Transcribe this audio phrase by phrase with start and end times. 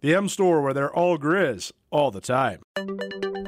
[0.00, 2.60] The M Store, where they're all Grizz all the time.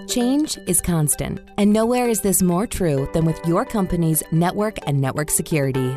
[0.08, 5.00] Change is constant, and nowhere is this more true than with your company's network and
[5.00, 5.96] network security.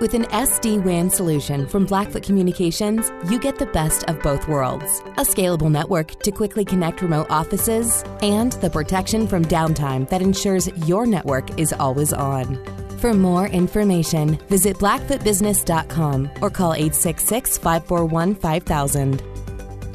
[0.00, 5.00] With an SD WAN solution from Blackfoot Communications, you get the best of both worlds
[5.16, 10.68] a scalable network to quickly connect remote offices, and the protection from downtime that ensures
[10.86, 12.62] your network is always on.
[12.98, 19.33] For more information, visit blackfootbusiness.com or call 866 541 5000.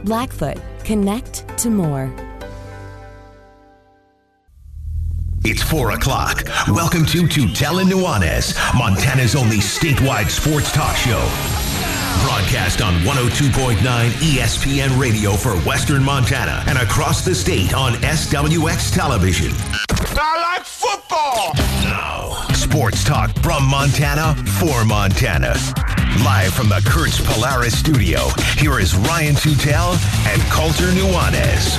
[0.03, 2.14] Blackfoot, connect to more.
[5.44, 6.44] It's 4 o'clock.
[6.67, 11.20] Welcome to Tutela Nuanez, Montana's only statewide sports talk show.
[12.25, 19.52] Broadcast on 102.9 ESPN radio for Western Montana and across the state on SWX television.
[19.89, 21.54] I like football.
[21.83, 25.55] Now, sports talk from Montana for Montana.
[26.17, 28.27] Live from the Kurtz Polaris studio,
[28.58, 29.93] here is Ryan Tutel
[30.27, 31.77] and Colter Nuanez.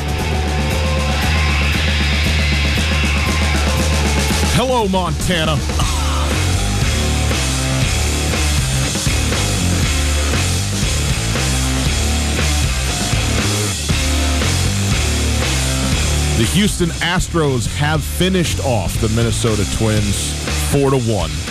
[4.55, 5.57] Hello, Montana.
[16.39, 20.33] The Houston Astros have finished off the Minnesota Twins
[20.73, 21.50] 4 to 1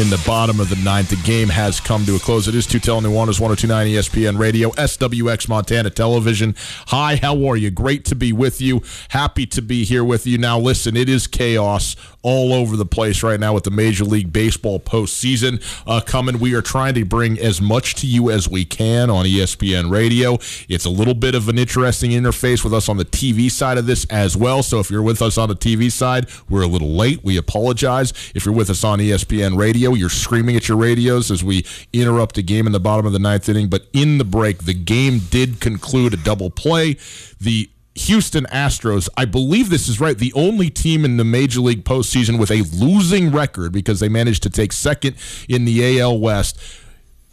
[0.00, 1.08] in the bottom of the ninth.
[1.08, 2.46] The game has come to a close.
[2.46, 6.54] It is Tutel Nuanez, 1029 ESPN Radio, SWX Montana Television.
[6.88, 7.70] Hi, how are you?
[7.70, 8.82] Great to be with you.
[9.08, 10.38] Happy to be here with you.
[10.38, 14.32] Now, listen, it is chaos all over the place right now with the Major League
[14.32, 16.38] Baseball postseason uh, coming.
[16.38, 20.34] We are trying to bring as much to you as we can on ESPN Radio.
[20.68, 23.86] It's a little bit of an interesting interface with us on the TV side of
[23.86, 24.62] this as well.
[24.62, 27.24] So if you're with us on the TV side, we're a little late.
[27.24, 28.12] We apologize.
[28.34, 32.38] If you're with us on ESPN Radio, you're screaming at your radios as we interrupt
[32.38, 33.68] a game in the bottom of the ninth inning.
[33.68, 36.96] But in the break, the game did conclude a double play.
[37.40, 41.84] The Houston Astros, I believe this is right, the only team in the Major League
[41.84, 45.16] postseason with a losing record because they managed to take second
[45.48, 46.60] in the AL West,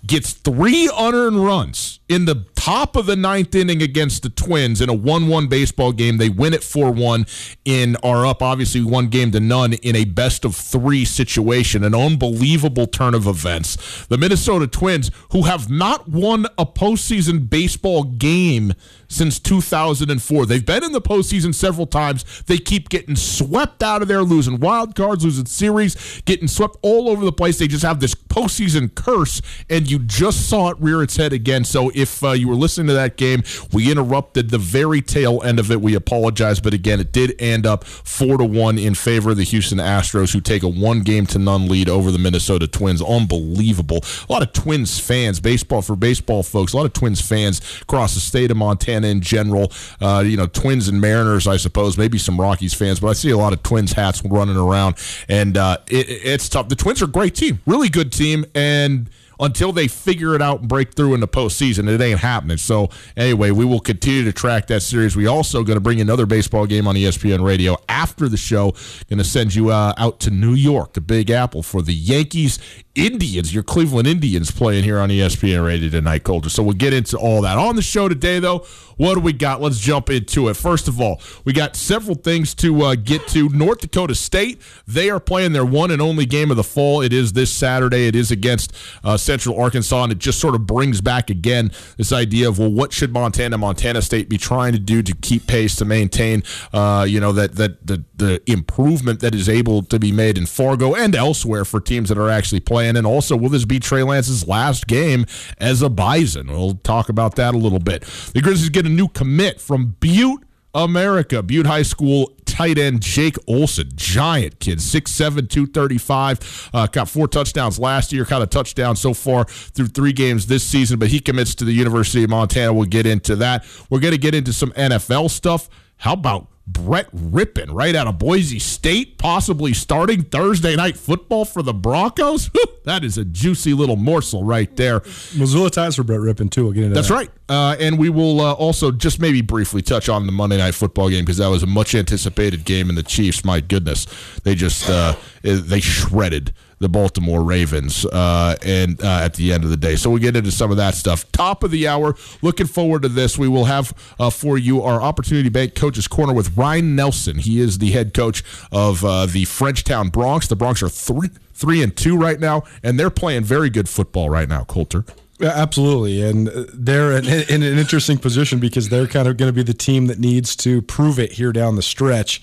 [0.06, 2.36] gets three unearned runs in the
[2.66, 6.18] top of the ninth inning against the Twins in a 1 1 baseball game.
[6.18, 7.28] They win it 4 1
[7.64, 11.84] in are up, obviously, one game to none in a best of three situation.
[11.84, 14.08] An unbelievable turn of events.
[14.08, 18.74] The Minnesota Twins, who have not won a postseason baseball game
[19.08, 20.46] since 2004.
[20.46, 22.44] They've been in the postseason several times.
[22.48, 27.10] They keep getting swept out of there, losing wild cards, losing series, getting swept all
[27.10, 27.60] over the place.
[27.60, 31.64] They just have this postseason curse, and you just saw it rear its head again.
[31.64, 35.60] So if uh, you were listening to that game, we interrupted the very tail end
[35.60, 35.82] of it.
[35.82, 39.44] We apologize, but again, it did end up four to one in favor of the
[39.44, 43.02] Houston Astros, who take a one game to none lead over the Minnesota Twins.
[43.02, 44.00] Unbelievable.
[44.30, 48.14] A lot of Twins fans, baseball for baseball folks, a lot of Twins fans across
[48.14, 49.72] the state of Montana in general.
[50.02, 53.32] Uh, you know, Twins and Mariners, I suppose, maybe some Rockies fans, but I see
[53.32, 54.96] a lot of Twins hats running around,
[55.28, 56.70] and uh, it, it's tough.
[56.70, 59.10] The Twins are a great team, really good team, and
[59.40, 62.58] until they figure it out and break through in the postseason, it ain't happening.
[62.58, 65.16] So anyway, we will continue to track that series.
[65.16, 68.72] We also going to bring another baseball game on ESPN Radio after the show.
[69.10, 72.60] Going to send you uh, out to New York, the Big Apple, for the Yankees
[72.96, 76.50] Indians, your Cleveland Indians playing here on ESPN Radio tonight, Colter.
[76.50, 77.58] So we'll get into all that.
[77.58, 78.66] On the show today, though,
[78.98, 79.62] what do we got?
[79.62, 80.56] Let's jump into it.
[80.56, 83.50] First of all, we got several things to uh, get to.
[83.50, 87.02] North Dakota State, they are playing their one and only game of the fall.
[87.02, 88.08] It is this Saturday.
[88.08, 92.14] It is against uh, Central Arkansas, and it just sort of brings back again this
[92.14, 95.76] idea of, well, what should Montana, Montana State be trying to do to keep pace,
[95.76, 100.14] to maintain, uh, you know, that, that the, the improvement that is able to be
[100.14, 102.85] made in Fargo and elsewhere for teams that are actually playing.
[102.94, 105.26] And also, will this be Trey Lance's last game
[105.58, 106.48] as a Bison?
[106.48, 108.04] We'll talk about that a little bit.
[108.34, 110.44] The Grizzlies get a new commit from Butte,
[110.74, 111.42] America.
[111.42, 116.70] Butte High School tight end Jake Olson, giant kid, 6'7, 235.
[116.74, 120.64] Uh, got four touchdowns last year, caught a touchdown so far through three games this
[120.64, 122.74] season, but he commits to the University of Montana.
[122.74, 123.66] We'll get into that.
[123.90, 125.70] We're going to get into some NFL stuff.
[125.98, 131.62] How about Brett Rypien, right out of Boise State, possibly starting Thursday night football for
[131.62, 132.50] the Broncos.
[132.86, 135.02] that is a juicy little morsel right there.
[135.36, 136.64] Missoula ties for Brett Rypien too.
[136.64, 137.14] We'll get into That's that.
[137.14, 137.30] right.
[137.48, 141.10] Uh, and we will uh, also just maybe briefly touch on the Monday night football
[141.10, 144.08] game because that was a much anticipated game, and the Chiefs, my goodness,
[144.44, 149.70] they just uh, they shredded the Baltimore Ravens uh, and uh, at the end of
[149.70, 149.96] the day.
[149.96, 151.32] So we'll get into some of that stuff.
[151.32, 152.16] Top of the hour.
[152.42, 153.38] Looking forward to this.
[153.38, 157.38] We will have uh, for you our Opportunity Bank Coaches Corner with Ryan Nelson.
[157.38, 160.48] He is the head coach of uh, the Frenchtown Broncs.
[160.48, 164.30] The Broncs are three three and two right now, and they're playing very good football
[164.30, 164.64] right now.
[164.66, 165.06] Colter.
[165.42, 169.64] Absolutely, and they're in, in an interesting position because they're kind of going to be
[169.64, 172.42] the team that needs to prove it here down the stretch.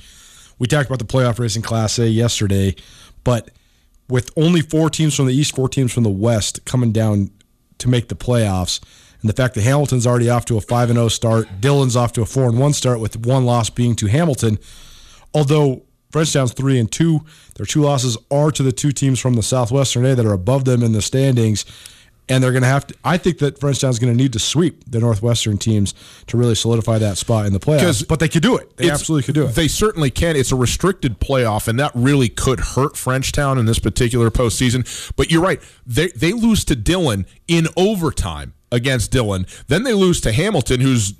[0.59, 2.77] We talked about the playoff race in Class A yesterday,
[3.25, 3.51] but
[4.09, 7.31] with only four teams from the East, four teams from the West coming down
[7.79, 8.81] to make the playoffs,
[9.21, 12.13] and the fact that Hamilton's already off to a five and zero start, Dillon's off
[12.15, 14.59] to a four and one start, with one loss being to Hamilton.
[15.33, 17.21] Although Frenchtown's three and two,
[17.55, 20.65] their two losses are to the two teams from the Southwestern A that are above
[20.65, 21.65] them in the standings
[22.33, 22.95] and they're going to have to.
[23.05, 25.95] I think that Frenchtown's going to need to sweep the Northwestern teams
[26.29, 28.07] to really solidify that spot in the playoffs.
[28.07, 28.77] But they could do it.
[28.77, 29.55] They absolutely could do it.
[29.55, 30.35] They certainly can.
[30.35, 35.13] It's a restricted playoff, and that really could hurt Frenchtown in this particular postseason.
[35.15, 35.61] But you're right.
[35.87, 39.47] They they lose to Dillon in overtime against Dillon.
[39.69, 41.13] Then they lose to Hamilton, who's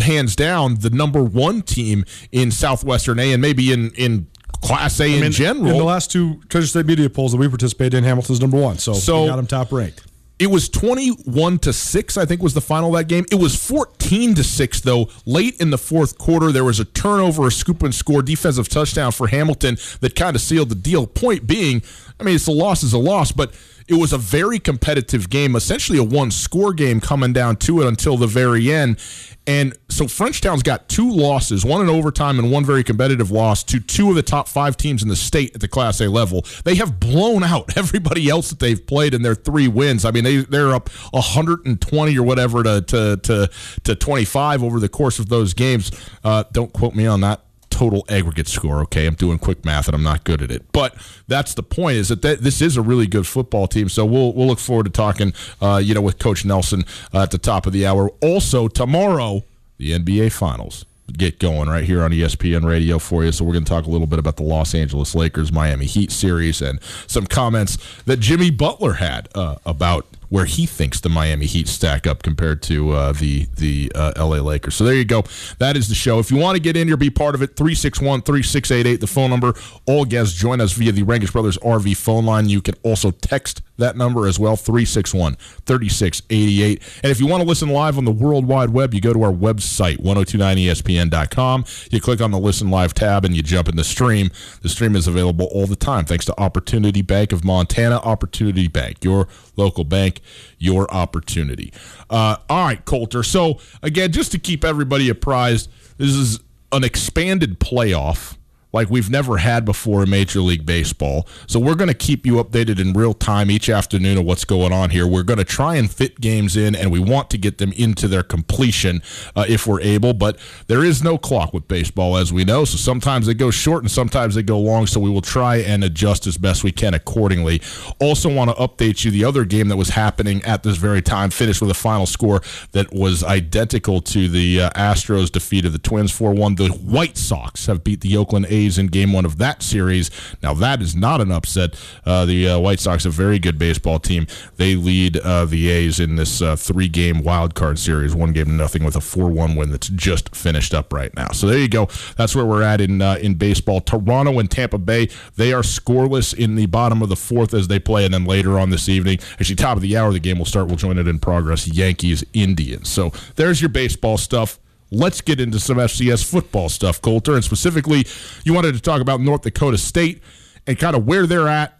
[0.00, 4.28] hands down the number one team in Southwestern A, and maybe in in
[4.62, 5.70] Class A I mean, in general.
[5.70, 8.78] In the last two Treasure State media polls that we participated in, Hamilton's number one.
[8.78, 10.06] So, so we got them top ranked.
[10.38, 13.24] It was 21 to 6, I think was the final that game.
[13.30, 15.08] It was 14 to 6 though.
[15.24, 19.12] Late in the fourth quarter, there was a turnover, a scoop and score defensive touchdown
[19.12, 21.06] for Hamilton that kind of sealed the deal.
[21.06, 21.82] Point being,
[22.18, 23.54] I mean, it's a loss is a loss, but
[23.86, 27.86] it was a very competitive game, essentially a one score game coming down to it
[27.86, 28.98] until the very end.
[29.46, 33.78] And so Frenchtown's got two losses, one in overtime and one very competitive loss to
[33.78, 36.46] two of the top five teams in the state at the Class A level.
[36.64, 40.04] They have blown out everybody else that they've played in their three wins.
[40.06, 43.50] I mean, they they're up 120 or whatever to to to,
[43.84, 45.90] to 25 over the course of those games.
[46.22, 47.44] Uh, don't quote me on that
[47.74, 48.80] total aggregate score.
[48.82, 50.94] Okay, I'm doing quick math and I'm not good at it, but
[51.26, 51.96] that's the point.
[51.96, 53.88] Is that th- this is a really good football team?
[53.88, 57.32] So we'll we'll look forward to talking, uh, you know, with Coach Nelson uh, at
[57.32, 58.10] the top of the hour.
[58.22, 59.42] Also tomorrow,
[59.78, 63.32] the NBA Finals get going right here on ESPN Radio for you.
[63.32, 66.10] So we're going to talk a little bit about the Los Angeles Lakers Miami Heat
[66.10, 71.46] series and some comments that Jimmy Butler had uh, about where he thinks the Miami
[71.46, 74.74] Heat stack up compared to uh, the the uh, LA Lakers.
[74.74, 75.24] So there you go.
[75.58, 76.18] That is the show.
[76.18, 77.56] If you want to get in here, be part of it.
[77.56, 79.54] 361 3688, the phone number.
[79.86, 82.48] All guests join us via the Rankish Brothers RV phone line.
[82.48, 87.48] You can also text that number as well 361 3688 and if you want to
[87.48, 92.20] listen live on the world wide web you go to our website 1029espn.com you click
[92.20, 94.30] on the listen live tab and you jump in the stream
[94.62, 99.02] the stream is available all the time thanks to opportunity bank of montana opportunity bank
[99.02, 100.20] your local bank
[100.58, 101.72] your opportunity.
[102.10, 103.22] Uh, all right colter.
[103.22, 106.40] So again just to keep everybody apprised this is
[106.72, 108.36] an expanded playoff
[108.74, 111.28] like we've never had before in Major League Baseball.
[111.46, 114.72] So we're going to keep you updated in real time each afternoon of what's going
[114.72, 115.06] on here.
[115.06, 118.08] We're going to try and fit games in, and we want to get them into
[118.08, 119.00] their completion
[119.36, 120.12] uh, if we're able.
[120.12, 122.64] But there is no clock with baseball, as we know.
[122.64, 124.88] So sometimes they go short and sometimes they go long.
[124.88, 127.62] So we will try and adjust as best we can accordingly.
[128.00, 131.30] Also, want to update you the other game that was happening at this very time
[131.30, 135.78] finished with a final score that was identical to the uh, Astros defeat of the
[135.78, 136.56] Twins 4 1.
[136.56, 140.10] The White Sox have beat the Oakland A's In game one of that series.
[140.42, 141.78] Now, that is not an upset.
[142.06, 146.00] Uh, the uh, White Sox, a very good baseball team, they lead uh, the A's
[146.00, 149.28] in this uh, three game wild card series, one game to nothing with a 4
[149.28, 151.28] 1 win that's just finished up right now.
[151.28, 151.88] So there you go.
[152.16, 153.80] That's where we're at in, uh, in baseball.
[153.80, 157.78] Toronto and Tampa Bay, they are scoreless in the bottom of the fourth as they
[157.78, 160.46] play, and then later on this evening, actually, top of the hour, the game will
[160.46, 160.66] start.
[160.68, 161.68] We'll join it in progress.
[161.68, 162.90] Yankees, Indians.
[162.90, 164.58] So there's your baseball stuff.
[164.94, 167.34] Let's get into some FCS football stuff, Colter.
[167.34, 168.06] And specifically,
[168.44, 170.22] you wanted to talk about North Dakota State
[170.66, 171.78] and kind of where they're at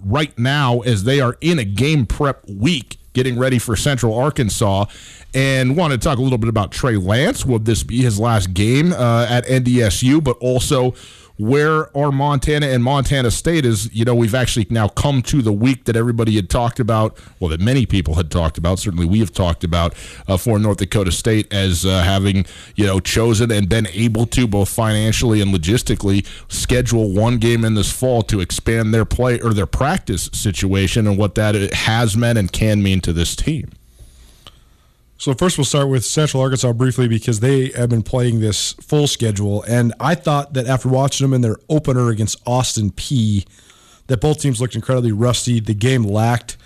[0.00, 4.84] right now as they are in a game prep week getting ready for Central Arkansas.
[5.32, 7.44] And wanted to talk a little bit about Trey Lance.
[7.44, 10.22] Would this be his last game uh, at NDSU?
[10.22, 10.94] But also,
[11.36, 15.52] where are Montana and Montana State is, you know, we've actually now come to the
[15.52, 18.78] week that everybody had talked about, well, that many people had talked about.
[18.78, 19.94] Certainly we have talked about
[20.28, 24.46] uh, for North Dakota State as uh, having, you know, chosen and been able to,
[24.46, 29.52] both financially and logistically, schedule one game in this fall to expand their play or
[29.52, 33.70] their practice situation and what that has meant and can mean to this team.
[35.24, 39.06] So first, we'll start with Central Arkansas briefly because they have been playing this full
[39.06, 43.46] schedule, and I thought that after watching them in their opener against Austin Peay,
[44.08, 45.60] that both teams looked incredibly rusty.
[45.60, 46.58] The game lacked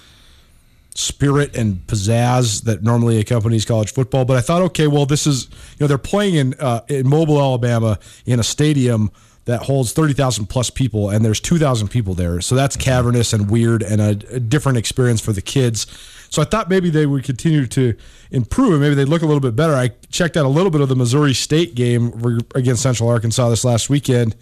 [0.96, 4.24] spirit and pizzazz that normally accompanies college football.
[4.24, 7.40] But I thought, okay, well, this is you know they're playing in uh, in Mobile,
[7.40, 9.12] Alabama, in a stadium
[9.48, 12.40] that holds 30,000 plus people, and there's 2,000 people there.
[12.42, 15.86] So that's cavernous and weird and a, a, different experience for the kids.
[16.30, 17.94] So I thought maybe they would continue to
[18.30, 19.74] improve and maybe they'd look a little bit better.
[19.74, 23.64] I checked out a little bit of the Missouri State game against Central Arkansas this
[23.64, 24.36] last weekend.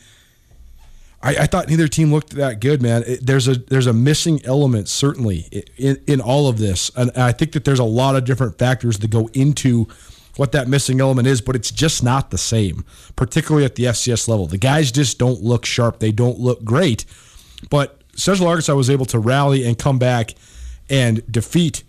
[1.22, 3.02] I, I thought neither team looked that good, man.
[3.06, 7.32] It, there's a there's a missing element certainly in, in all of this, and I
[7.32, 9.88] think that there's a lot of different factors that go into
[10.36, 12.84] what that missing element is, but it's just not the same,
[13.16, 14.46] particularly at the FCS level.
[14.46, 15.98] The guys just don't look sharp.
[15.98, 17.06] They don't look great.
[17.70, 20.34] But Central Arkansas was able to rally and come back
[20.88, 21.82] and defeat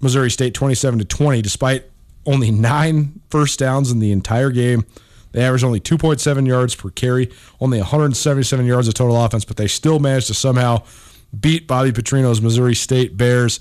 [0.00, 1.84] Missouri State 27 to 20, despite
[2.26, 4.84] only nine first downs in the entire game.
[5.32, 7.30] They averaged only 2.7 yards per carry,
[7.60, 10.82] only 177 yards of total offense, but they still managed to somehow
[11.38, 13.60] beat Bobby Petrino's Missouri State Bears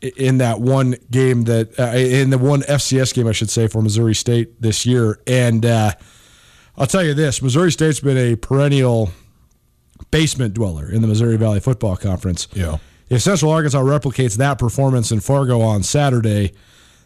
[0.00, 3.82] in that one game that uh, in the one FCS game I should say for
[3.82, 5.20] Missouri State this year.
[5.26, 5.92] And uh,
[6.76, 9.10] I'll tell you this: Missouri State's been a perennial
[10.10, 12.48] basement dweller in the Missouri Valley Football Conference.
[12.54, 12.78] Yeah.
[13.08, 16.52] If Central Arkansas replicates that performance in Fargo on Saturday,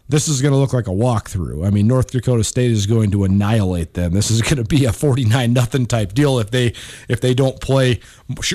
[0.09, 1.67] this is going to look like a walkthrough.
[1.67, 4.13] I mean, North Dakota State is going to annihilate them.
[4.13, 6.75] This is going to be a 49 nothing type deal if they
[7.09, 8.01] if they don't play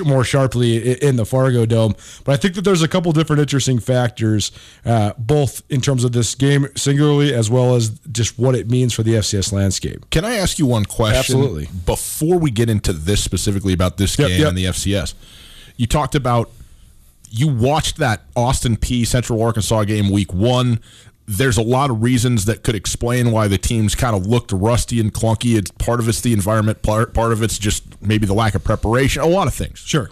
[0.04, 1.94] more sharply in the Fargo Dome.
[2.24, 4.52] But I think that there's a couple different interesting factors,
[4.84, 8.92] uh, both in terms of this game singularly as well as just what it means
[8.92, 10.08] for the FCS landscape.
[10.10, 11.18] Can I ask you one question?
[11.18, 11.68] Absolutely.
[11.86, 14.48] Before we get into this specifically about this game yep, yep.
[14.48, 15.14] and the FCS,
[15.76, 16.50] you talked about
[17.30, 20.80] you watched that Austin Peay Central Arkansas game week one
[21.28, 24.98] there's a lot of reasons that could explain why the teams kind of looked rusty
[24.98, 25.58] and clunky.
[25.58, 28.64] It's part of it's the environment, part part of it's just maybe the lack of
[28.64, 29.20] preparation.
[29.20, 29.78] A lot of things.
[29.78, 30.08] Sure.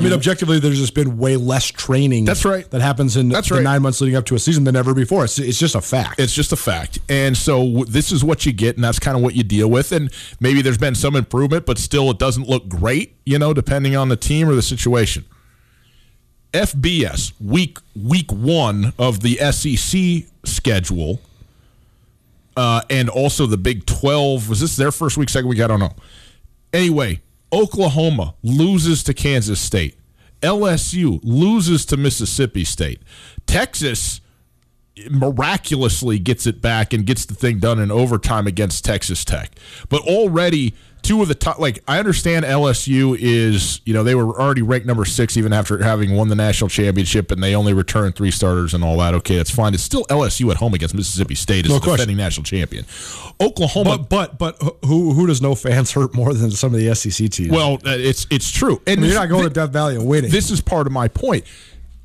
[0.00, 2.24] I mean, objectively, there's just been way less training.
[2.24, 2.68] That's right.
[2.70, 3.62] That happens in That's the right.
[3.62, 5.24] nine months leading up to a season than ever before.
[5.24, 6.18] It's, it's just a fact.
[6.18, 6.98] It's just a fact.
[7.10, 9.92] And so this is what you get, and that's kind of what you deal with.
[9.92, 13.16] And maybe there's been some improvement, but still, it doesn't look great.
[13.26, 15.26] You know, depending on the team or the situation.
[16.52, 21.20] FBS week week one of the SEC schedule,
[22.56, 24.48] uh, and also the Big Twelve.
[24.48, 25.60] Was this their first week, second week?
[25.60, 25.94] I don't know.
[26.72, 27.20] Anyway,
[27.52, 29.96] Oklahoma loses to Kansas State.
[30.40, 33.02] LSU loses to Mississippi State.
[33.46, 34.20] Texas
[35.10, 39.52] miraculously gets it back and gets the thing done in overtime against Texas Tech.
[39.88, 40.74] But already
[41.10, 44.86] two of the top like I understand LSU is, you know, they were already ranked
[44.86, 48.74] number 6 even after having won the national championship and they only returned three starters
[48.74, 49.14] and all that.
[49.14, 49.74] Okay, that's fine.
[49.74, 51.96] It's still LSU at home against Mississippi State as no the question.
[51.96, 52.86] defending national champion.
[53.40, 56.94] Oklahoma But but but who who does no fans hurt more than some of the
[56.94, 57.50] SEC teams?
[57.50, 58.80] Well, uh, it's it's true.
[58.86, 60.30] And I mean, you're not going th- to Death Valley and winning.
[60.30, 61.44] This is part of my point.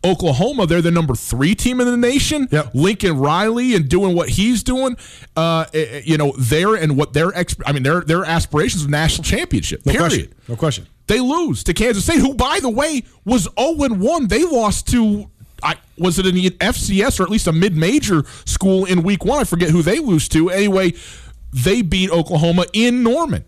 [0.05, 2.47] Oklahoma, they're the number three team in the nation.
[2.51, 2.71] Yep.
[2.73, 4.97] Lincoln Riley and doing what he's doing,
[5.35, 8.83] uh, eh, eh, you know, there and what their exp- I mean, their their aspirations
[8.83, 9.85] of national championship.
[9.85, 10.09] No period.
[10.09, 10.33] question.
[10.47, 10.87] No question.
[11.07, 14.27] They lose to Kansas State, who, by the way, was 0 1.
[14.27, 15.29] They lost to
[15.63, 19.39] I, was it an FCS or at least a mid-major school in week one?
[19.39, 20.49] I forget who they lose to.
[20.49, 20.93] Anyway,
[21.51, 23.45] they beat Oklahoma in Norman.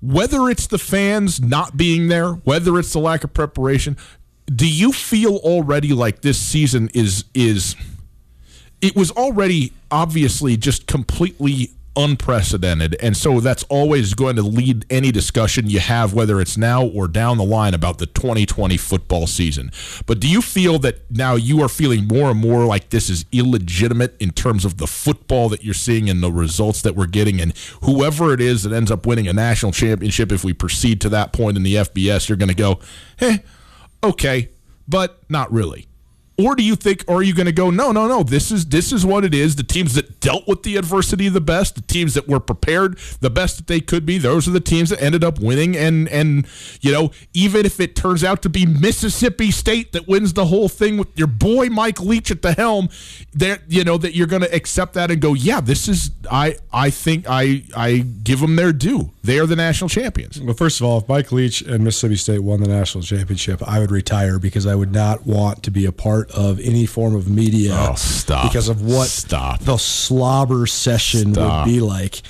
[0.00, 3.96] Whether it's the fans not being there, whether it's the lack of preparation,
[4.54, 7.76] do you feel already like this season is is
[8.80, 12.96] it was already obviously just completely unprecedented.
[13.00, 17.08] And so that's always going to lead any discussion you have, whether it's now or
[17.08, 19.72] down the line, about the 2020 football season.
[20.06, 23.24] But do you feel that now you are feeling more and more like this is
[23.32, 27.40] illegitimate in terms of the football that you're seeing and the results that we're getting?
[27.40, 27.52] And
[27.82, 31.32] whoever it is that ends up winning a national championship, if we proceed to that
[31.32, 32.78] point in the FBS, you're going to go,
[33.20, 33.38] eh,
[34.02, 34.50] okay,
[34.86, 35.88] but not really.
[36.40, 38.66] Or do you think, or are you going to go, no, no, no, this is
[38.66, 39.56] this is what it is.
[39.56, 43.28] The teams that dealt with the adversity the best, the teams that were prepared the
[43.28, 45.76] best that they could be, those are the teams that ended up winning.
[45.76, 46.46] And and
[46.80, 50.68] you know, even if it turns out to be Mississippi State that wins the whole
[50.68, 52.88] thing with your boy Mike Leach at the helm,
[53.34, 56.56] that you know that you're going to accept that and go, yeah, this is I
[56.72, 59.10] I think I I give them their due.
[59.24, 60.40] They are the national champions.
[60.40, 63.80] Well, first of all, if Mike Leach and Mississippi State won the national championship, I
[63.80, 67.28] would retire because I would not want to be a part of any form of
[67.28, 67.72] media.
[67.74, 68.50] Oh, stop.
[68.50, 69.60] Because of what Stop.
[69.60, 71.66] the slobber session Stop.
[71.66, 72.22] would be like.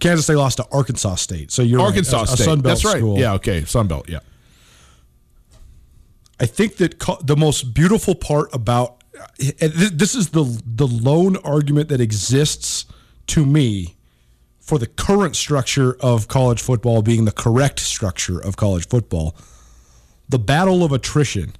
[0.00, 2.44] Kansas State lost to Arkansas State, so you're right, Arkansas a- a State.
[2.44, 2.96] Sun Belt That's right.
[2.98, 3.18] school.
[3.18, 3.64] Yeah, okay.
[3.64, 4.18] Sun Belt, yeah.
[6.40, 8.96] I think that co- the most beautiful part about
[9.38, 12.84] and th- this is the the lone argument that exists
[13.28, 13.94] to me
[14.58, 19.36] for the current structure of college football being the correct structure of college football.
[20.28, 21.54] The battle of attrition,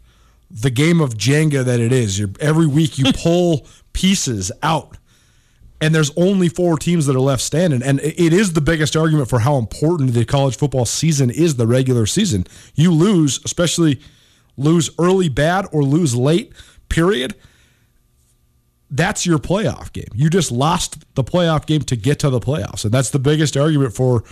[0.52, 2.18] the game of Jenga that it is.
[2.18, 4.97] You're, every week you pull pieces out
[5.82, 7.82] and there's only four teams that are left standing.
[7.82, 11.66] And it is the biggest argument for how important the college football season is the
[11.66, 12.47] regular season.
[12.76, 14.00] You lose, especially
[14.56, 16.52] lose early bad or lose late,
[16.88, 17.35] period.
[18.90, 20.06] That's your playoff game.
[20.14, 22.85] You just lost the playoff game to get to the playoffs.
[22.85, 24.23] And that's the biggest argument for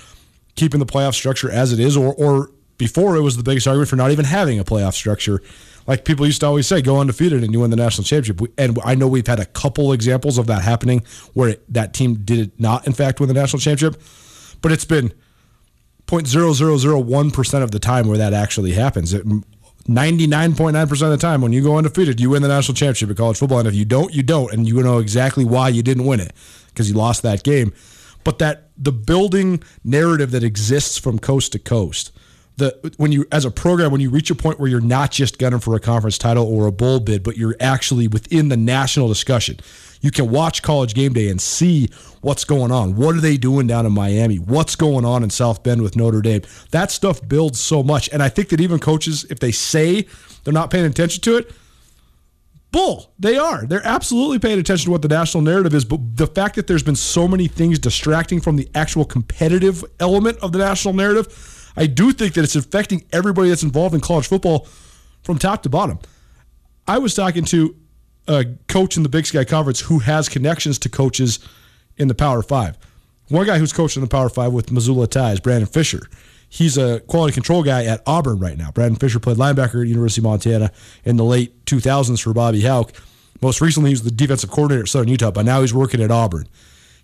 [0.54, 3.88] keeping the playoff structure as it is, or, or before it was the biggest argument
[3.88, 5.42] for not even having a playoff structure.
[5.90, 8.49] Like people used to always say, go undefeated and you win the national championship.
[8.56, 11.02] And I know we've had a couple examples of that happening
[11.35, 14.00] where it, that team did not, in fact, win the national championship.
[14.62, 15.12] But it's been
[16.06, 19.12] 0.0001% of the time where that actually happens.
[19.12, 23.16] It, 99.9% of the time when you go undefeated, you win the national championship in
[23.16, 23.59] college football.
[23.59, 24.52] And if you don't, you don't.
[24.52, 26.32] And you know exactly why you didn't win it
[26.68, 27.73] because you lost that game.
[28.23, 32.12] But that the building narrative that exists from coast to coast,
[32.60, 35.38] the when you as a program, when you reach a point where you're not just
[35.38, 39.08] gunning for a conference title or a bowl bid, but you're actually within the national
[39.08, 39.58] discussion.
[40.00, 41.90] You can watch college game day and see
[42.22, 42.96] what's going on.
[42.96, 44.36] What are they doing down in Miami?
[44.36, 46.42] What's going on in South Bend with Notre Dame?
[46.70, 48.08] That stuff builds so much.
[48.10, 50.06] And I think that even coaches, if they say
[50.44, 51.52] they're not paying attention to it,
[52.73, 53.12] bull.
[53.18, 53.66] They are.
[53.66, 55.84] They're absolutely paying attention to what the national narrative is.
[55.84, 60.38] But the fact that there's been so many things distracting from the actual competitive element
[60.38, 61.26] of the national narrative,
[61.76, 64.67] I do think that it's affecting everybody that's involved in college football
[65.23, 65.99] from top to bottom.
[66.87, 67.76] I was talking to
[68.26, 71.39] a coach in the Big Sky Conference who has connections to coaches
[71.97, 72.78] in the Power Five.
[73.28, 76.02] One guy who's coaching the Power Five with Missoula ties, Brandon Fisher.
[76.49, 78.73] He's a quality control guy at Auburn right now.
[78.73, 80.73] Brandon Fisher played linebacker at University of Montana
[81.04, 82.93] in the late 2000s for Bobby Hauck.
[83.41, 86.11] Most recently, he was the defensive coordinator at Southern Utah, but now he's working at
[86.11, 86.49] Auburn.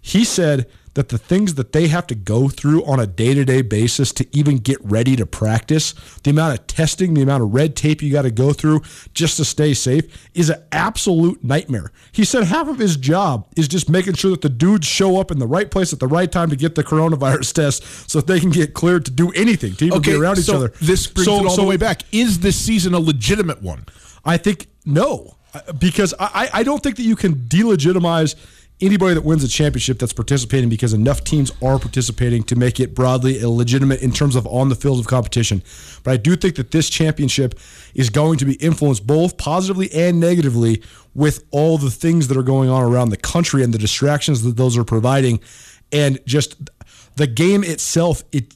[0.03, 3.45] He said that the things that they have to go through on a day to
[3.45, 5.93] day basis to even get ready to practice,
[6.25, 8.81] the amount of testing, the amount of red tape you got to go through
[9.13, 10.05] just to stay safe
[10.35, 11.93] is an absolute nightmare.
[12.13, 15.31] He said half of his job is just making sure that the dudes show up
[15.31, 18.27] in the right place at the right time to get the coronavirus test so that
[18.27, 20.73] they can get cleared to do anything, to even be around each so other.
[20.81, 22.03] This brings So- it all so- the way back.
[22.11, 23.85] Is this season a legitimate one?
[24.25, 28.35] I think no, Uh, because I, I don't think that you can delegitimize
[28.81, 32.95] anybody that wins a championship that's participating because enough teams are participating to make it
[32.95, 35.63] broadly illegitimate in terms of on the field of competition.
[36.03, 37.59] But I do think that this championship
[37.95, 40.83] is going to be influenced both positively and negatively
[41.15, 44.57] with all the things that are going on around the country and the distractions that
[44.57, 45.41] those are providing,
[45.91, 46.71] and just
[47.17, 48.23] the game itself.
[48.33, 48.55] It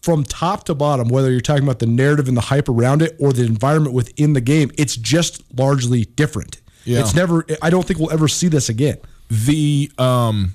[0.00, 3.16] from top to bottom, whether you're talking about the narrative and the hype around it
[3.18, 6.60] or the environment within the game, it's just largely different.
[6.84, 7.00] Yeah.
[7.00, 7.44] It's never.
[7.60, 8.96] I don't think we'll ever see this again.
[9.28, 10.54] The um,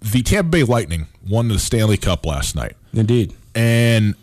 [0.00, 3.34] the Tampa Bay Lightning won the Stanley Cup last night, Indeed.
[3.54, 4.14] and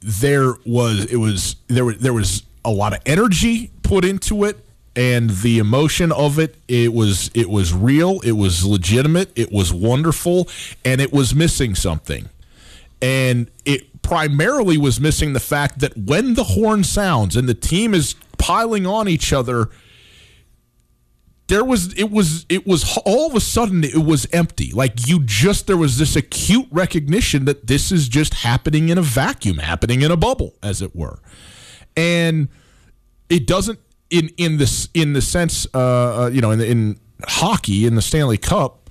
[0.00, 4.64] there was it was there was there was a lot of energy put into it
[4.96, 6.56] and the emotion of it.
[6.68, 8.20] It was it was real.
[8.20, 9.30] It was legitimate.
[9.36, 10.48] It was wonderful.
[10.84, 12.28] And it was missing something.
[13.00, 17.94] And it primarily was missing the fact that when the horn sounds and the team
[17.94, 19.70] is piling on each other
[21.48, 25.20] there was it was it was all of a sudden it was empty like you
[25.24, 30.02] just there was this acute recognition that this is just happening in a vacuum happening
[30.02, 31.18] in a bubble as it were
[31.96, 32.48] and
[33.28, 33.78] it doesn't
[34.10, 38.02] in in this in the sense uh, uh you know in in hockey in the
[38.02, 38.82] Stanley Cup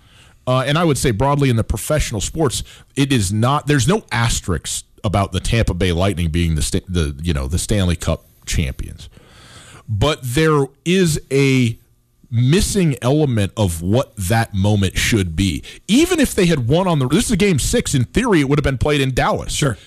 [0.48, 2.64] uh, and I would say broadly in the professional sports,
[2.96, 3.68] it is not.
[3.68, 7.96] There's no asterisks about the Tampa Bay Lightning being the the you know the Stanley
[7.96, 9.08] Cup champions,
[9.88, 11.78] but there is a
[12.32, 15.64] missing element of what that moment should be.
[15.88, 18.50] Even if they had won on the this is a game six, in theory, it
[18.50, 19.54] would have been played in Dallas.
[19.54, 19.78] Sure.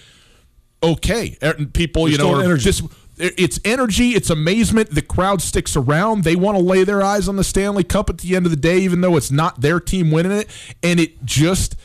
[0.83, 2.65] Okay, Er, people, you know, are energy.
[2.65, 2.83] just
[3.17, 4.91] it's energy, it's amazement.
[4.91, 6.25] The crowd sticks around.
[6.25, 8.57] They want to lay their eyes on the Stanley Cup at the end of the
[8.57, 10.51] day, even though it's not their team winning it.
[10.83, 11.77] And it just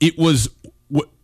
[0.00, 0.48] it was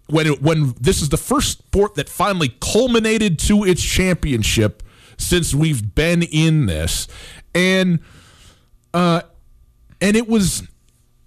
[0.08, 4.82] when it, when this is the first sport that finally culminated to its championship
[5.16, 7.06] since we've been in this,
[7.54, 8.00] and
[8.94, 9.22] uh,
[10.00, 10.62] and it was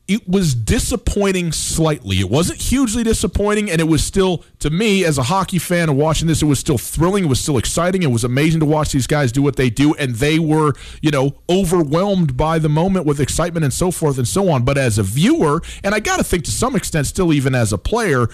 [0.08, 2.20] it was disappointing slightly.
[2.20, 6.28] It wasn't hugely disappointing, and it was still, to me, as a hockey fan watching
[6.28, 7.26] this, it was still thrilling.
[7.26, 8.04] It was still exciting.
[8.04, 11.10] It was amazing to watch these guys do what they do, and they were, you
[11.10, 14.64] know, overwhelmed by the moment with excitement and so forth and so on.
[14.64, 17.74] But as a viewer, and I got to think to some extent, still even as
[17.74, 18.28] a player,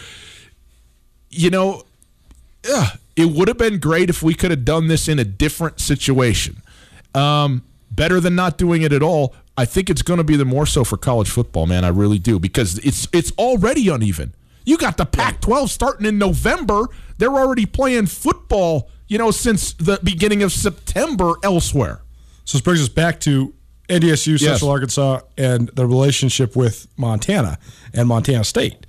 [1.30, 1.84] you know,
[3.16, 6.62] it would have been great if we could have done this in a different situation.
[7.16, 9.36] Um, better than not doing it at all.
[9.58, 11.84] I think it's going to be the more so for college football, man.
[11.84, 14.34] I really do because it's it's already uneven.
[14.66, 16.88] You got the Pac-12 starting in November.
[17.18, 22.02] They're already playing football, you know, since the beginning of September elsewhere.
[22.46, 23.54] So this brings us back to
[23.90, 24.42] NDSU, Yes.
[24.42, 27.58] Central Arkansas, and the relationship with Montana
[27.94, 28.86] and Montana State.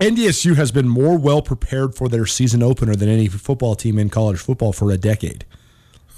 [0.00, 4.10] NDSU has been more well prepared for their season opener than any football team in
[4.10, 5.44] college football for a decade.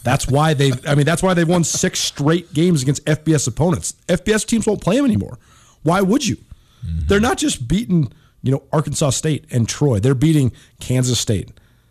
[0.02, 3.94] That's why they I mean that's why they've won 6 straight games against FBS opponents.
[4.08, 5.38] FBS teams won't play them anymore.
[5.82, 6.38] Why would you?
[7.06, 9.98] They're not just beating, you know, Arkansas State and Troy.
[9.98, 11.50] They're beating Kansas State.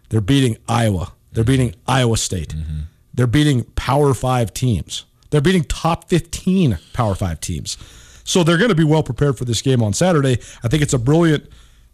[0.09, 1.13] They're beating Iowa.
[1.33, 1.51] They're mm-hmm.
[1.51, 2.55] beating Iowa State.
[2.55, 2.79] Mm-hmm.
[3.13, 5.05] They're beating Power 5 teams.
[5.29, 7.77] They're beating top 15 Power 5 teams.
[8.23, 10.39] So they're going to be well prepared for this game on Saturday.
[10.63, 11.49] I think it's a brilliant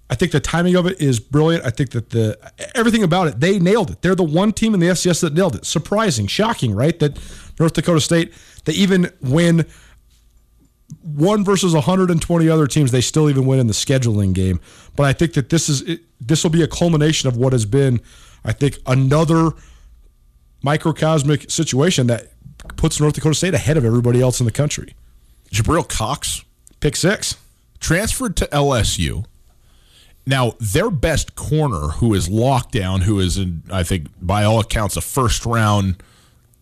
[0.09, 1.65] I think the timing of it is brilliant.
[1.65, 2.37] I think that the
[2.75, 4.01] everything about it, they nailed it.
[4.01, 5.65] They're the one team in the FCS that nailed it.
[5.65, 6.97] Surprising, shocking, right?
[6.99, 7.17] That
[7.59, 8.33] North Dakota State,
[8.65, 9.65] they even win
[11.01, 14.59] one versus 120 other teams, they still even win in the scheduling game.
[14.95, 17.99] But I think that this is this will be a culmination of what has been,
[18.43, 19.51] I think, another
[20.61, 22.33] microcosmic situation that
[22.77, 24.95] puts North Dakota State ahead of everybody else in the country.
[25.51, 26.43] Jabril Cox
[26.83, 27.37] Pick six.
[27.79, 29.23] transferred to LSU.
[30.25, 34.95] Now, their best corner, who is lockdown, who is, in, I think, by all accounts,
[34.95, 36.01] a first round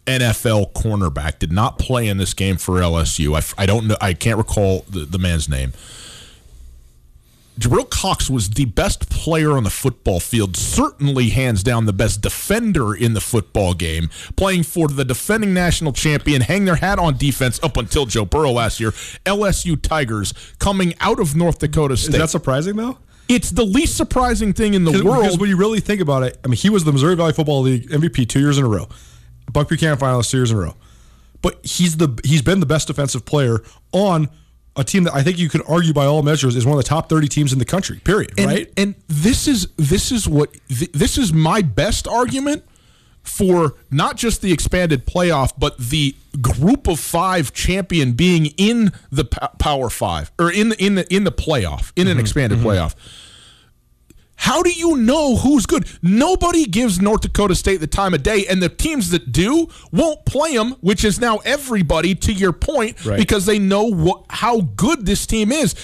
[0.08, 3.38] NFL cornerback, did not play in this game for LSU.
[3.38, 5.74] I, I don't know, I can't recall the, the man's name.
[7.60, 12.22] Jabril Cox was the best player on the football field, certainly hands down the best
[12.22, 17.18] defender in the football game, playing for the defending national champion, hang their hat on
[17.18, 18.92] defense up until Joe Burrow last year.
[19.26, 22.16] LSU Tigers coming out of North Dakota State.
[22.16, 22.98] Is that surprising though?
[23.30, 25.40] It's the least surprising thing in the Because world.
[25.40, 27.90] when you really think about it, I mean, he was the Missouri Valley Football League
[27.90, 28.88] MVP two years in a row,
[29.52, 30.76] Buck Buchanan finalist two years in a row.
[31.42, 34.30] But he's the he's been the best defensive player on
[34.76, 36.88] a team that I think you could argue by all measures is one of the
[36.88, 38.00] top thirty teams in the country.
[38.04, 38.34] Period.
[38.38, 38.72] and, right?
[38.78, 42.64] And this is this is what th- this is my best argument
[43.24, 49.26] for not just the expanded playoff, but the group of five champion being in the
[49.26, 52.22] po- Power Five or in the in the in the playoff in an mm-hmm.
[52.22, 52.68] expanded mm-hmm.
[52.68, 52.96] playoff.
[54.36, 55.88] How do you know who's good?
[56.02, 60.26] Nobody gives North Dakota State the time of day, and the teams that do won't
[60.26, 62.16] play them, which is now everybody.
[62.16, 63.20] To your point, Right.
[63.20, 65.76] because they know what how good this team is.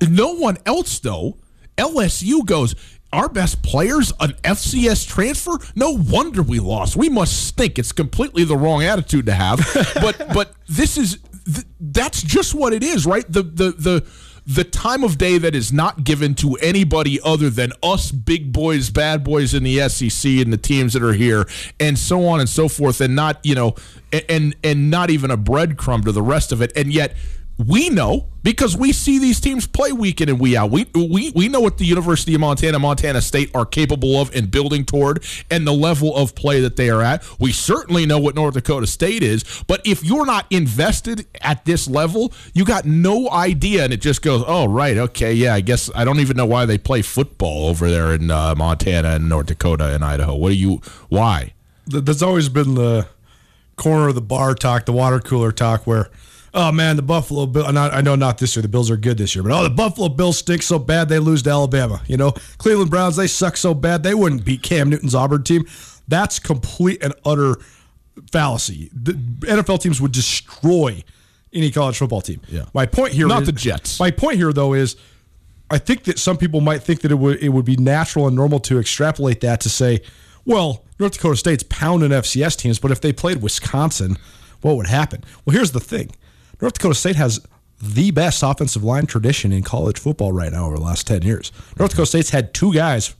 [0.00, 1.38] No one else, though.
[1.76, 2.76] LSU goes.
[3.12, 5.52] Our best players, an FCS transfer.
[5.74, 6.96] No wonder we lost.
[6.96, 7.78] We must stink.
[7.78, 9.58] It's completely the wrong attitude to have.
[9.94, 13.24] but but this is th- that's just what it is, right?
[13.30, 14.06] The the the
[14.48, 18.90] the time of day that is not given to anybody other than us big boys,
[18.90, 21.46] bad boys in the SEC and the teams that are here,
[21.80, 23.74] and so on and so forth, and not you know,
[24.12, 27.14] a- and and not even a breadcrumb to the rest of it, and yet.
[27.58, 30.70] We know because we see these teams play week in and week out.
[30.70, 34.50] We, we we know what the University of Montana, Montana State are capable of and
[34.50, 37.26] building toward, and the level of play that they are at.
[37.40, 39.64] We certainly know what North Dakota State is.
[39.66, 44.20] But if you're not invested at this level, you got no idea, and it just
[44.20, 45.54] goes, "Oh, right, okay, yeah.
[45.54, 49.12] I guess I don't even know why they play football over there in uh, Montana
[49.12, 50.34] and North Dakota and Idaho.
[50.36, 50.82] What do you?
[51.08, 51.54] Why?
[51.86, 53.06] That's always been the
[53.76, 56.10] corner of the bar talk, the water cooler talk, where,
[56.56, 57.70] oh man, the Buffalo Bill.
[57.72, 58.62] Not, I know not this year.
[58.62, 61.20] The Bills are good this year, but oh, the Buffalo Bills stink so bad they
[61.20, 62.00] lose to Alabama.
[62.08, 65.66] You know, Cleveland Browns they suck so bad they wouldn't beat Cam Newton's Auburn team.
[66.08, 67.56] That's complete and utter
[68.32, 68.90] fallacy.
[68.92, 71.04] The NFL teams would destroy
[71.52, 72.40] any college football team.
[72.48, 72.64] Yeah.
[72.74, 74.00] My point here Not is- the Jets.
[74.00, 74.96] My point here though is
[75.70, 78.36] I think that some people might think that it would it would be natural and
[78.36, 80.00] normal to extrapolate that to say,
[80.44, 84.16] well, North Dakota State's pounding FCS teams, but if they played Wisconsin,
[84.60, 85.24] what would happen?
[85.44, 86.10] Well, here's the thing.
[86.60, 87.46] North Dakota State has
[87.82, 91.52] the best offensive line tradition in college football right now over the last 10 years.
[91.78, 93.14] North Dakota State's had two guys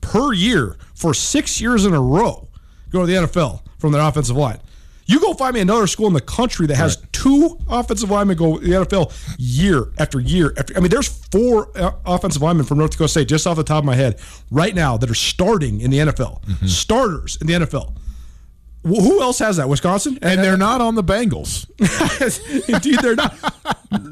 [0.00, 2.48] per year for six years in a row
[2.90, 4.58] go to the NFL from their offensive line.
[5.06, 8.58] You go find me another school in the country that has two offensive linemen go
[8.58, 10.74] to the NFL year after year after.
[10.76, 13.80] I mean, there's four uh, offensive linemen from North Dakota State just off the top
[13.80, 14.18] of my head
[14.50, 17.94] right now that are starting in the NFL, starters in the NFL.
[18.84, 19.68] Wh- Who else has that?
[19.68, 21.66] Wisconsin, And they're not on the Bengals.
[22.68, 23.34] Indeed, they're not.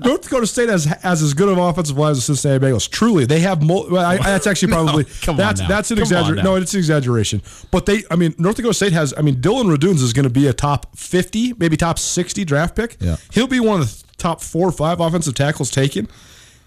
[0.04, 2.88] North Dakota State has has as good of offensive line as the Cincinnati Bengals.
[2.88, 3.62] Truly, they have.
[3.62, 5.68] Mul- well, I, that's actually probably come on that's now.
[5.68, 6.44] that's an exaggeration.
[6.44, 7.42] No, it's an exaggeration.
[7.70, 9.12] But they, I mean, North Dakota State has.
[9.16, 12.76] I mean, Dillon Radunz is going to be a top fifty, maybe top sixty draft
[12.76, 12.96] pick.
[13.00, 13.16] Yeah.
[13.32, 16.08] he'll be one of the top four or five offensive tackles taken.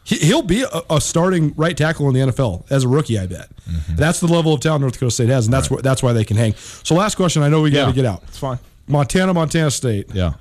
[0.05, 3.17] He, he'll be a, a starting right tackle in the NFL as a rookie.
[3.19, 3.49] I bet.
[3.67, 3.95] Mm-hmm.
[3.95, 6.23] That's the level of talent North Dakota State has, and that's wh- that's why they
[6.23, 6.53] can hang.
[6.55, 7.41] So, last question.
[7.41, 7.95] I know we got to Yeah.
[7.95, 8.23] get out.
[8.27, 8.59] It's fine.
[8.87, 10.13] Montana, Montana State.
[10.13, 10.33] Yeah.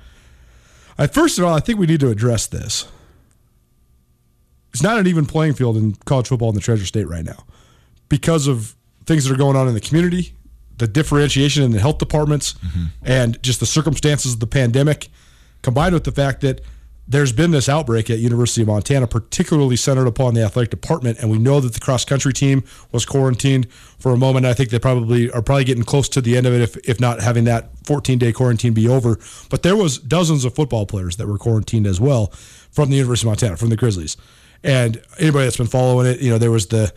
[0.97, 2.87] I, first of all, I think we need to address this.
[4.71, 7.45] It's not an even playing field in college football in the Treasure State right now
[8.09, 8.75] because of
[9.05, 10.33] things that are going on in the community,
[10.77, 12.55] the differentiation in the health departments,
[13.03, 15.07] and just the circumstances of the pandemic,
[15.61, 16.61] combined with the fact that
[17.07, 21.29] there's been this outbreak at University of Montana, particularly centered upon the athletic department, and
[21.29, 24.45] we know that the cross country team was quarantined for a moment.
[24.45, 26.99] I think they probably are probably getting close to the end of it, if if
[26.99, 29.19] not having that 14 day quarantine be over.
[29.49, 32.27] But there was dozens of football players that were quarantined as well
[32.71, 34.17] from the University of Montana, from the Grizzlies,
[34.63, 36.91] and anybody that's been following it, you know, there was the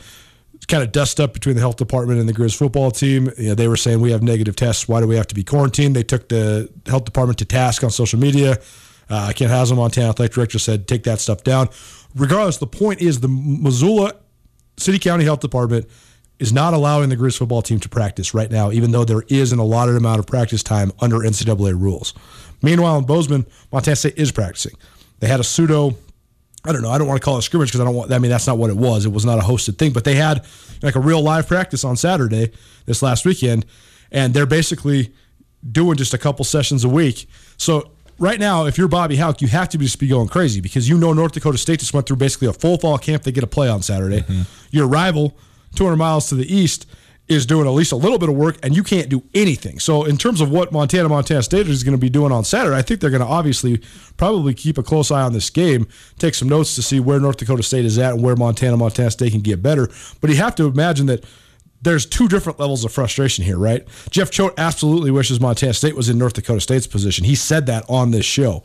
[0.68, 3.30] kind of dust up between the health department and the Grizz football team.
[3.38, 4.88] You know, they were saying we have negative tests.
[4.88, 5.94] Why do we have to be quarantined?
[5.94, 8.58] They took the health department to task on social media.
[9.10, 11.68] Uh, Kent Haslam, Montana athletic director, said take that stuff down.
[12.14, 14.14] Regardless, the point is the Missoula
[14.76, 15.86] City County Health Department
[16.38, 19.52] is not allowing the Grizz football team to practice right now, even though there is
[19.52, 22.14] an allotted amount of practice time under NCAA rules.
[22.62, 24.74] Meanwhile, in Bozeman, Montana State is practicing.
[25.20, 25.96] They had a pseudo
[26.64, 26.90] I don't know.
[26.90, 28.12] I don't want to call it a scrimmage because I don't want.
[28.12, 29.06] I mean, that's not what it was.
[29.06, 29.92] It was not a hosted thing.
[29.92, 30.44] But they had
[30.82, 32.52] like a real live practice on Saturday
[32.84, 33.64] this last weekend,
[34.10, 35.14] and they're basically
[35.70, 37.28] doing just a couple sessions a week.
[37.56, 40.88] So right now, if you're Bobby Hauck, you have to just be going crazy because
[40.88, 43.22] you know North Dakota State just went through basically a full fall camp.
[43.22, 44.20] They get a play on Saturday.
[44.20, 44.42] Mm-hmm.
[44.70, 45.36] Your rival,
[45.76, 46.86] 200 miles to the east,
[47.28, 49.78] is doing at least a little bit of work, and you can't do anything.
[49.78, 52.76] So, in terms of what Montana, Montana State is going to be doing on Saturday,
[52.76, 53.82] I think they're going to obviously
[54.16, 55.86] probably keep a close eye on this game,
[56.18, 59.10] take some notes to see where North Dakota State is at and where Montana, Montana
[59.10, 59.88] State can get better.
[60.20, 61.24] But you have to imagine that
[61.82, 63.86] there's two different levels of frustration here, right?
[64.10, 67.24] Jeff Choate absolutely wishes Montana State was in North Dakota State's position.
[67.24, 68.62] He said that on this show.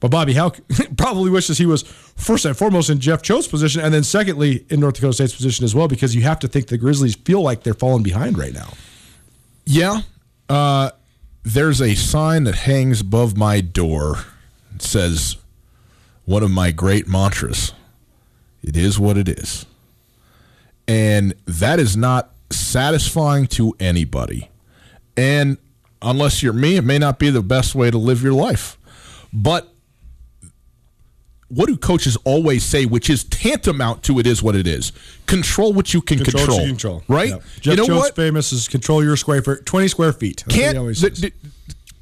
[0.00, 0.58] But Bobby Hauck
[0.96, 4.80] probably wishes he was first and foremost in Jeff Choate's position, and then secondly in
[4.80, 7.62] North Dakota State's position as well, because you have to think the Grizzlies feel like
[7.62, 8.72] they're falling behind right now.
[9.66, 10.00] Yeah.
[10.48, 10.90] Uh,
[11.42, 14.24] there's a sign that hangs above my door.
[14.74, 15.36] It says,
[16.24, 17.72] one of my great mantras
[18.62, 19.64] it is what it is.
[20.90, 24.50] And that is not satisfying to anybody.
[25.16, 25.56] And
[26.02, 28.76] unless you're me, it may not be the best way to live your life.
[29.32, 29.72] But
[31.46, 34.90] what do coaches always say, which is tantamount to it is what it is?
[35.26, 36.66] Control what you can control.
[36.66, 37.30] Control, Right?
[37.30, 37.42] Yep.
[37.60, 38.16] Jeff you know Choate's what?
[38.16, 40.42] famous is control your square foot, 20 square feet.
[40.46, 40.76] That's can't.
[40.76, 41.34] always th- th-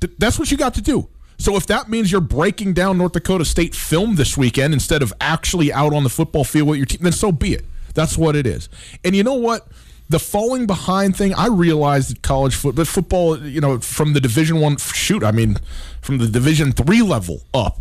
[0.00, 1.08] th- that's what you got to do.
[1.36, 5.12] So if that means you're breaking down North Dakota State film this weekend instead of
[5.20, 7.64] actually out on the football field with your team, then so be it.
[7.98, 8.68] That's what it is.
[9.04, 9.66] And you know what?
[10.08, 14.60] The falling behind thing, I realized that college football, football, you know, from the Division
[14.60, 15.56] One, shoot, I mean,
[16.00, 17.80] from the Division Three level up,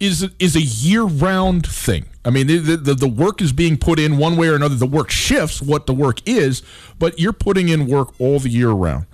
[0.00, 2.06] is is a year round thing.
[2.24, 4.74] I mean, the, the the work is being put in one way or another.
[4.74, 6.62] The work shifts what the work is,
[6.98, 9.04] but you're putting in work all the year round.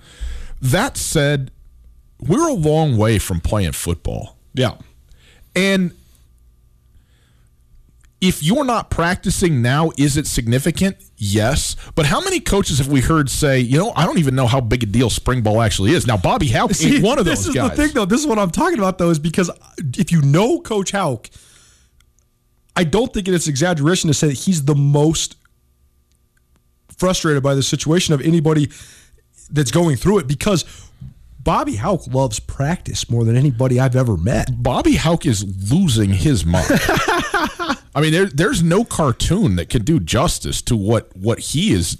[0.61, 1.51] That said,
[2.19, 4.37] we're a long way from playing football.
[4.53, 4.77] yeah.
[5.55, 5.91] And
[8.27, 10.97] if you're not practicing now, is it significant?
[11.17, 11.75] Yes.
[11.93, 14.59] But how many coaches have we heard say, you know, I don't even know how
[14.61, 16.07] big a deal spring ball actually is?
[16.07, 17.45] Now, Bobby Hauck See, one of those.
[17.47, 17.53] guys.
[17.53, 18.05] this is the thing, though.
[18.05, 19.51] This is what I'm talking about, though, is because
[19.97, 21.29] if you know Coach Hauck,
[22.75, 25.37] I don't think it's exaggeration to say that he's the most
[26.97, 28.69] frustrated by the situation of anybody
[29.51, 30.63] that's going through it because
[31.45, 34.63] Bobby Hauck loves practice more than anybody I've ever met.
[34.63, 36.65] Bobby Hauck is losing his mind.
[37.95, 41.97] I mean, there, there's no cartoon that can do justice to what what he is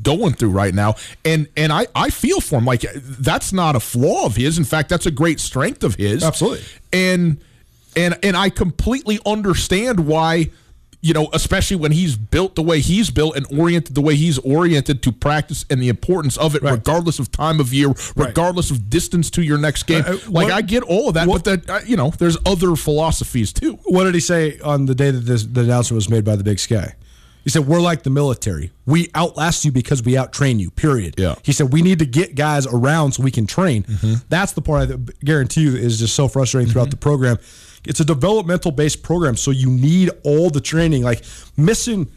[0.00, 0.94] going through right now.
[1.24, 2.66] And and I, I feel for him.
[2.66, 4.58] Like that's not a flaw of his.
[4.58, 6.22] In fact, that's a great strength of his.
[6.22, 6.64] Absolutely.
[6.92, 7.38] And
[7.96, 10.50] and and I completely understand why
[11.04, 14.38] you know, especially when he's built the way he's built and oriented the way he's
[14.38, 16.72] oriented to practice and the importance of it, Right.
[16.72, 20.02] regardless of time of year, regardless of distance to your next game.
[20.06, 22.10] Uh, uh, like what- I get all of that, what- but that uh, you know,
[22.18, 23.78] there's other philosophies too.
[23.84, 26.44] What did he say on the day that this, the announcement was made by the
[26.44, 26.94] Big Sky?
[27.44, 28.70] He said, "We're like the military.
[28.86, 30.70] We outlast you because we outtrain you.
[30.70, 31.34] Period." Yeah.
[31.42, 34.14] He said, "We need to get guys around so we can train." Mm-hmm.
[34.30, 37.36] That's the part I guarantee you is just so frustrating throughout the program.
[37.86, 41.02] It's a developmental based program, so you need all the training.
[41.02, 41.22] Like
[41.56, 42.10] missing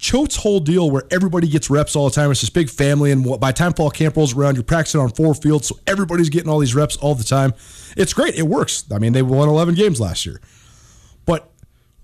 [0.00, 2.30] Choate's whole deal where everybody gets reps all the time.
[2.30, 5.34] It's this big family, and by time fall camp rolls around, you're practicing on four
[5.34, 7.52] fields, so everybody's getting all these reps all the time.
[7.96, 8.34] It's great.
[8.34, 8.84] It works.
[8.90, 10.40] I mean, they won 11 games last year.
[11.26, 11.50] But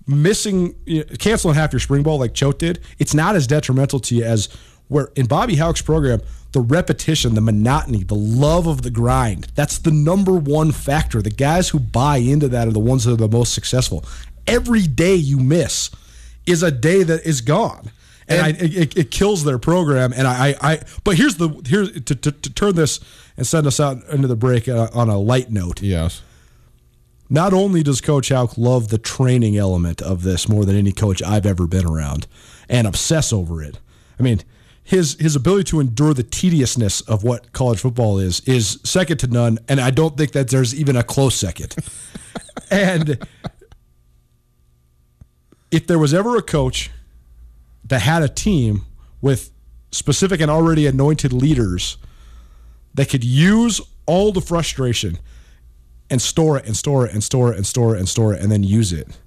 [0.05, 3.99] missing, you know, canceling half your spring ball like Choate did, it's not as detrimental
[4.01, 4.47] to you as
[4.89, 6.21] where in Bobby Hauck's program,
[6.57, 11.21] the repetition, the monotony, the love of the grind, that's the number one factor.
[11.21, 14.03] The guys who buy into that are the ones that are the most successful.
[14.47, 15.91] Every day you miss
[16.47, 17.91] is a day that is gone.
[18.27, 20.13] And, I, it, it kills their program.
[20.13, 22.99] And I, I, I but here's the here's to, to, to turn this
[23.37, 26.23] and send us out into the break uh, on a light note Yes.
[27.29, 31.21] not only does Coach Hauck love the training element of this more than any coach
[31.21, 32.25] I've ever been around
[32.67, 33.77] and obsess over it.
[34.19, 34.41] I mean,
[34.87, 39.27] his his ability to endure the tediousness of what college football is is second to
[39.27, 41.75] none, and I don't think that there's even a close second.
[42.71, 43.19] and
[45.71, 46.89] if there was ever a coach
[47.83, 48.85] that had a team
[49.19, 49.51] with
[49.91, 51.97] specific and already anointed leaders
[52.93, 55.19] that could use all the frustration
[56.09, 58.41] and store it and store it and store it and store it and store it
[58.41, 59.19] and then use it.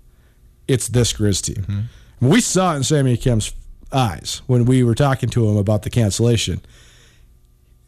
[0.66, 1.64] It's this Grizz team.
[1.64, 2.29] Mm-hmm.
[2.31, 3.53] We saw it in Sammy Akem's
[3.92, 6.61] eyes when we were talking to him about the cancellation.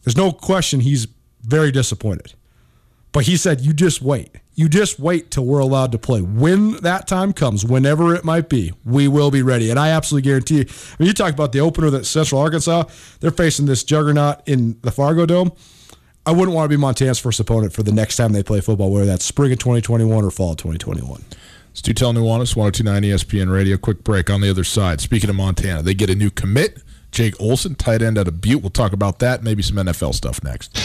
[0.04, 1.06] There's no question he's
[1.42, 2.34] very disappointed.
[3.12, 4.36] But he said, you just wait.
[4.54, 6.20] You just wait till we're allowed to play.
[6.20, 9.70] When that time comes, whenever it might be, we will be ready.
[9.70, 10.64] And I absolutely guarantee you.
[10.96, 12.84] When you talk about the opener that Central Arkansas,
[13.20, 15.52] they're facing this juggernaut in the Fargo Dome.
[16.24, 18.92] I wouldn't want to be Montana's first opponent for the next time they play football,
[18.92, 21.24] whether that's spring of 2021 or fall of 2021.
[21.72, 23.78] It's Tutel Nuanez, 1029 ESPN Radio.
[23.78, 25.00] Quick break on the other side.
[25.00, 26.82] Speaking of Montana, they get a new commit.
[27.12, 28.60] Jake Olson, tight end out of Butte.
[28.60, 29.42] We'll talk about that.
[29.42, 30.76] Maybe some NFL stuff next.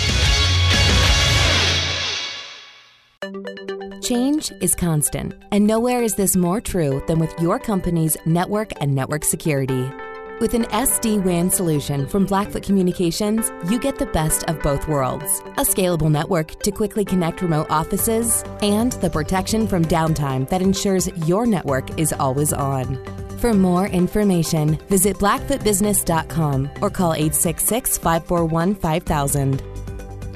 [4.02, 8.96] Change is constant, and nowhere is this more true than with your company's network and
[8.96, 9.92] network security.
[10.40, 15.40] With an SD WAN solution from Blackfoot Communications, you get the best of both worlds
[15.58, 21.08] a scalable network to quickly connect remote offices, and the protection from downtime that ensures
[21.28, 23.04] your network is always on.
[23.40, 29.64] For more information, visit blackfootbusiness.com or call 866 541 5000.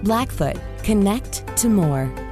[0.04, 2.31] Blackfoot, connect to more.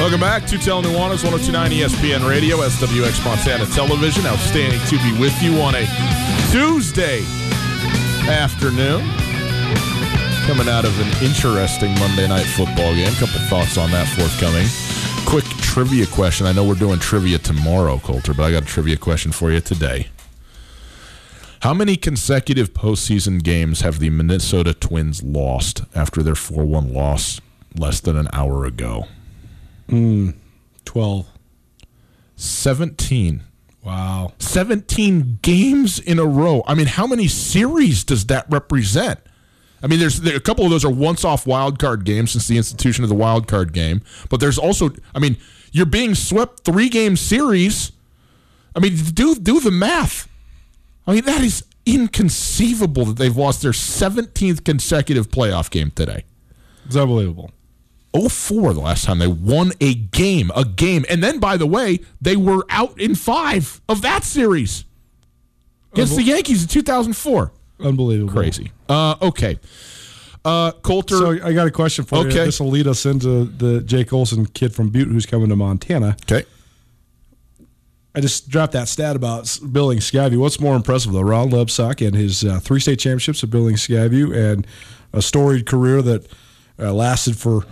[0.00, 4.24] Welcome back to Tell Nuanez, 1029 ESPN Radio, SWX Montana Television.
[4.24, 5.84] Outstanding to be with you on a
[6.50, 7.20] Tuesday
[8.26, 9.06] afternoon.
[10.46, 13.12] Coming out of an interesting Monday night football game.
[13.12, 14.66] Couple thoughts on that forthcoming.
[15.26, 16.46] Quick trivia question.
[16.46, 19.60] I know we're doing trivia tomorrow, Colter, but I got a trivia question for you
[19.60, 20.08] today.
[21.60, 27.42] How many consecutive postseason games have the Minnesota Twins lost after their 4 1 loss
[27.76, 29.06] less than an hour ago?
[29.90, 30.30] Hmm,
[30.84, 31.26] 12.
[32.36, 33.42] 17.
[33.82, 34.32] Wow.
[34.38, 36.62] 17 games in a row.
[36.66, 39.20] I mean, how many series does that represent?
[39.82, 42.46] I mean, there's there, a couple of those are once off wild card games since
[42.46, 45.38] the institution of the wild card game, but there's also, I mean,
[45.72, 47.92] you're being swept three game series.
[48.76, 50.28] I mean, do do the math.
[51.06, 56.24] I mean, that is inconceivable that they've lost their 17th consecutive playoff game today.
[56.86, 57.50] It's unbelievable.
[58.14, 61.04] 04 the last time they won a game, a game.
[61.08, 64.84] And then, by the way, they were out in five of that series
[65.92, 67.52] against the Yankees in 2004.
[67.80, 68.32] Unbelievable.
[68.32, 68.72] Crazy.
[68.88, 69.58] Uh, okay.
[70.44, 71.16] Uh, Colter.
[71.16, 72.28] So I got a question for you.
[72.28, 72.44] Okay.
[72.46, 76.16] This will lead us into the Jake Olson kid from Butte who's coming to Montana.
[76.24, 76.44] okay.
[78.12, 80.38] I just dropped that stat about Billings Skyview.
[80.38, 81.20] What's more impressive, though?
[81.20, 84.66] Ron Lebsock and his uh, three state championships at Billings Skyview and
[85.12, 86.26] a storied career that
[86.80, 87.66] uh, lasted for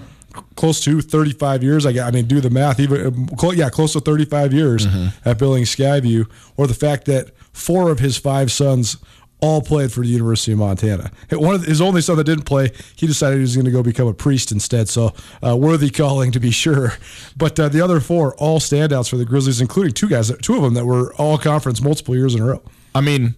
[0.57, 1.87] close to 35 years.
[1.87, 2.81] I, got- I mean, do the math.
[2.81, 4.87] Even yeah, close to 35 years
[5.25, 6.31] at Billings Skyview.
[6.57, 8.97] Or the fact that four of his five sons
[9.41, 11.13] all played for the University of Montana.
[11.31, 13.85] One of his only son that didn't play, he decided he was going to go
[13.85, 14.89] become a priest instead.
[14.89, 15.13] So
[15.47, 16.95] uh, worthy calling to be sure.
[17.37, 20.63] But uh, the other four, all standouts for the Grizzlies, including two guys, two of
[20.63, 22.63] them that were all conference multiple years in a row.
[22.97, 23.37] I mean,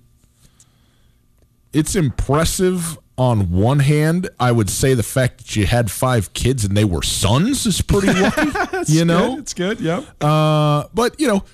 [1.75, 4.31] it's impressive on one hand.
[4.41, 7.83] I would say the fact that you had five kids and they were sons is
[7.83, 8.51] pretty lucky.
[8.93, 9.79] you know, it's good.
[9.79, 10.03] Yeah.
[10.23, 11.45] Uh, but you know,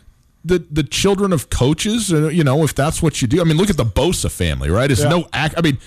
[0.44, 3.40] the the children of coaches, uh, you know, if that's what you do.
[3.40, 4.88] I mean, look at the Bosa family, right?
[4.90, 5.08] It's Yeah.
[5.08, 5.54] no act.
[5.58, 5.78] I mean,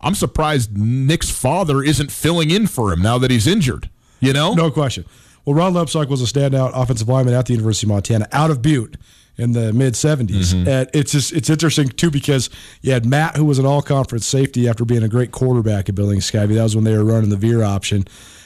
[0.00, 3.88] I'm surprised Nick's father isn't filling in for him now that he's injured.
[4.20, 5.04] You know, No question.
[5.44, 8.60] Well, Ron Lebsock was a standout offensive lineman at the University of Montana out of
[8.60, 8.96] Butte
[9.38, 10.52] in the mid 70s.
[10.66, 12.50] And it's just it's interesting too because
[12.82, 15.94] you had Matt who was an all conference safety after being a great quarterback at
[15.94, 16.56] Billings Skyview.
[16.56, 18.04] That was when they were running the veer option.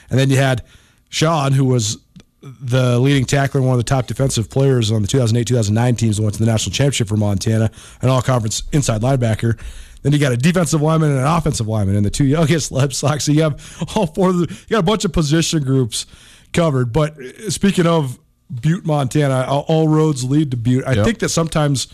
[0.09, 0.63] And then you had
[1.09, 1.97] Sean who was
[2.41, 6.23] the leading tackler and one of the top defensive players on the 2008-2009 teams that
[6.23, 7.71] went to the national championship for Montana,
[8.01, 9.57] an all-conference inside linebacker.
[10.01, 13.21] Then you got a defensive lineman and an offensive lineman and the two youngest Lebsock.
[13.21, 16.05] So you have all four of the, you got a bunch of position groups
[16.51, 16.91] covered.
[16.91, 18.19] But uh, speaking of
[18.61, 20.83] Butte, Montana, all- roads lead to Butte.
[20.85, 21.05] I Yep.
[21.05, 21.87] think that sometimes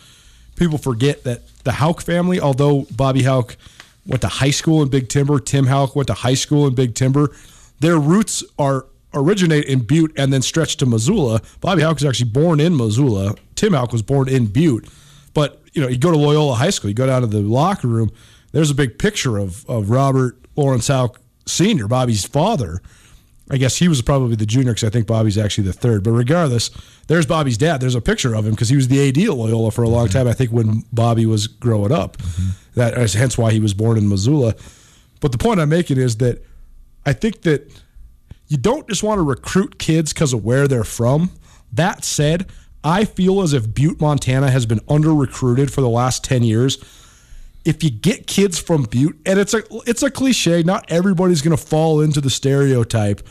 [0.56, 3.56] people forget that the Hauck family, although Bobby Hauck
[4.06, 6.96] went to high school in Big Timber, Tim Hauck went to high school in Big
[6.96, 7.32] Timber,
[7.80, 11.42] their roots are originate in Butte and then stretch to Missoula.
[11.62, 13.34] Bobby Hauck was actually born in Missoula.
[13.56, 14.88] Tim Hauck was born in Butte.
[15.34, 17.88] But you know, you go to Loyola High School, you go down to the locker
[17.88, 18.12] room.
[18.52, 22.82] There's a big picture of of Robert Lawrence Hauck Senior, Bobby's father.
[23.50, 26.04] I guess he was probably the junior because I think Bobby's actually the third.
[26.04, 26.70] But regardless,
[27.08, 27.82] there's Bobby's dad.
[27.82, 30.08] There's a picture of him because he was the AD at Loyola for a long
[30.08, 30.18] mm-hmm.
[30.18, 30.28] time.
[30.28, 32.50] I think when Bobby was growing up, mm-hmm.
[32.76, 34.56] that is hence why he was born in Missoula.
[35.20, 36.44] But the point I'm making is that
[37.06, 37.72] I think that
[38.48, 41.32] you don't just want to recruit kids because of where they're from.
[41.72, 42.48] That said,
[42.84, 46.78] I feel as if Butte, Montana has been under recruited for the last 10 years.
[47.66, 51.58] If you get kids from Butte, and it's a it's a cliche, not everybody's gonna
[51.58, 53.22] fall into the stereotype,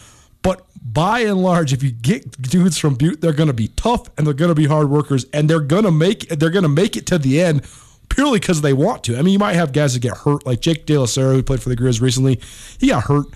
[0.42, 4.26] but by and large, if you get dudes from Butte, they're gonna be tough and
[4.26, 7.40] they're gonna be hard workers and they're gonna make they're gonna make it to the
[7.40, 7.66] end
[8.08, 9.18] purely because they want to.
[9.18, 11.42] I mean, you might have guys that get hurt, like Jake De La Sera, who
[11.42, 12.40] played for the Grizz recently.
[12.78, 13.26] He got hurt.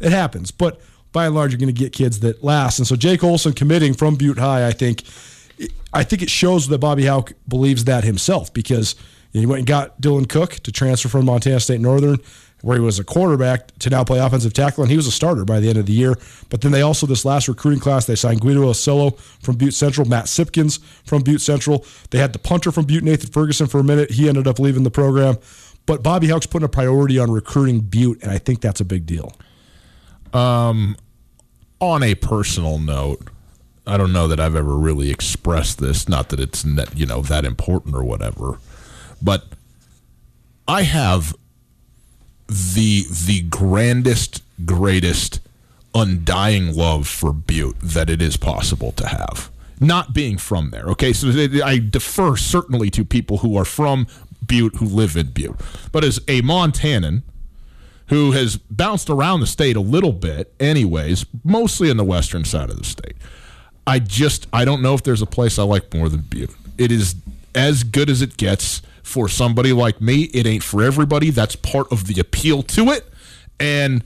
[0.00, 0.50] It happens.
[0.50, 0.80] But
[1.12, 2.78] by and large, you're going to get kids that last.
[2.78, 5.04] And so Jake Olson committing from Butte High, I think,
[5.92, 8.94] I think it shows that Bobby Hauck believes that himself because
[9.40, 12.18] he went and got Dylan Cook to transfer from Montana State Northern,
[12.62, 15.44] where he was a quarterback, to now play offensive tackle, and he was a starter
[15.44, 16.16] by the end of the year.
[16.48, 20.08] But then they also, this last recruiting class, they signed Guido Osillo from Butte Central,
[20.08, 21.84] Matt Sipkins from Butte Central.
[22.10, 24.12] They had the punter from Butte, Nathan Ferguson, for a minute.
[24.12, 25.36] He ended up leaving the program.
[25.86, 29.04] But Bobby Hauck's putting a priority on recruiting Butte, and I think that's a big
[29.04, 29.32] deal.
[30.32, 30.96] Um,
[31.80, 33.28] on a personal note,
[33.86, 36.08] I don't know that I've ever really expressed this.
[36.08, 36.64] Not that it's
[36.94, 38.58] you know that important or whatever,
[39.24, 39.46] but
[40.68, 41.34] I have
[42.46, 45.40] the the grandest, greatest,
[45.94, 49.50] undying love for Butte that it is possible to have.
[49.80, 51.12] Not being from there, okay.
[51.12, 51.28] So
[51.64, 54.06] I defer certainly to people who are from
[54.46, 55.60] Butte who live in Butte,
[55.90, 57.22] but as a Montanan
[58.08, 62.68] who has bounced around the state a little bit, anyways, mostly in the western side
[62.68, 63.16] of the state.
[63.86, 66.54] I just I don't know if there's a place I like more than Butte.
[66.78, 67.16] It is
[67.54, 70.24] as good as it gets for somebody like me.
[70.34, 71.30] It ain't for everybody.
[71.30, 73.08] That's part of the appeal to it.
[73.60, 74.02] And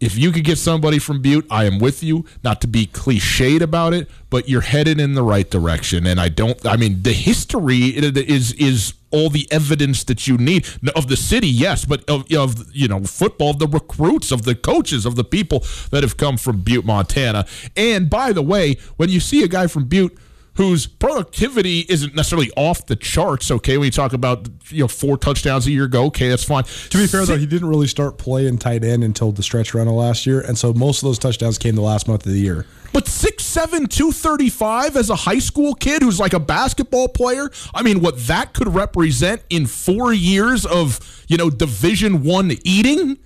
[0.00, 2.24] if you could get somebody from Butte, I am with you.
[2.44, 6.06] Not to be cliched about it, but you're headed in the right direction.
[6.06, 6.64] And I don't.
[6.64, 11.48] I mean, the history is is all the evidence that you need of the city,
[11.48, 15.64] yes, but of, of you know football, the recruits, of the coaches, of the people
[15.90, 17.46] that have come from Butte, Montana.
[17.76, 20.16] And by the way, when you see a guy from Butte
[20.58, 25.16] whose productivity isn't necessarily off the charts, okay, when you talk about you know four
[25.16, 26.64] touchdowns a year ago, okay, that's fine.
[26.64, 29.86] To be fair, though, he didn't really start playing tight end until the stretch run
[29.86, 32.40] of last year, and so most of those touchdowns came the last month of the
[32.40, 32.66] year.
[32.92, 37.48] But 6'7", 235 as a high school kid who's like a basketball player.
[37.72, 43.18] I mean, what that could represent in four years of, you know, Division One eating.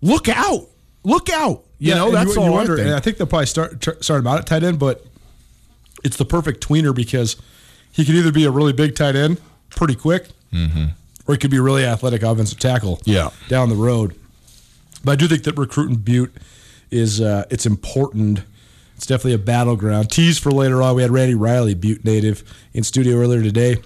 [0.00, 0.68] Look out.
[1.04, 1.64] Look out.
[1.80, 2.86] You know, and that's all wonder, I think.
[2.86, 5.04] And I think they'll probably start start him out at tight end, but
[6.04, 7.36] it's the perfect tweener because
[7.92, 9.40] he could either be a really big tight end,
[9.70, 13.00] pretty quick, or he could be a really athletic offensive tackle.
[13.04, 13.30] Yeah.
[13.48, 14.14] down the road.
[15.04, 16.34] But I do think that recruiting Butte
[16.90, 18.42] is uh, it's important.
[18.96, 20.10] It's definitely a battleground.
[20.10, 20.96] Tease for later on.
[20.96, 22.42] We had Randy Riley, Butte native,
[22.74, 23.76] in studio earlier today,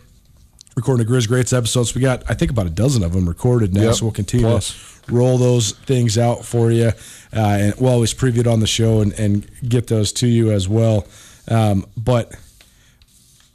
[0.75, 1.85] recording a Grizz Greats episode.
[1.85, 3.83] So we got I think about a dozen of them recorded now.
[3.83, 3.95] Yep.
[3.95, 5.03] So we'll continue Plus.
[5.07, 6.93] to roll those things out for you,
[7.35, 10.51] uh, and we'll always preview it on the show and, and get those to you
[10.51, 11.07] as well.
[11.49, 12.35] Um, but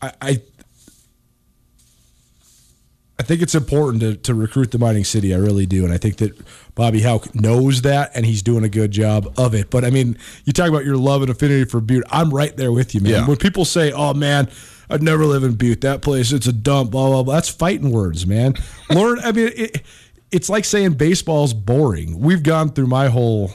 [0.01, 0.41] I, I
[3.19, 5.33] I think it's important to, to recruit the mining city.
[5.33, 6.39] I really do, and I think that
[6.75, 9.71] Bobby Hauck knows that, and he's doing a good job of it.
[9.71, 12.03] But I mean, you talk about your love and affinity for Butte.
[12.11, 13.11] I'm right there with you, man.
[13.11, 13.27] Yeah.
[13.27, 14.49] When people say, "Oh man,"
[14.89, 15.81] I'd never live in Butte.
[15.81, 16.91] That place, it's a dump.
[16.91, 17.33] Blah blah blah.
[17.33, 18.53] That's fighting words, man.
[18.91, 19.19] Learn.
[19.19, 19.81] I mean, it,
[20.31, 22.19] it's like saying baseball's boring.
[22.19, 23.51] We've gone through my whole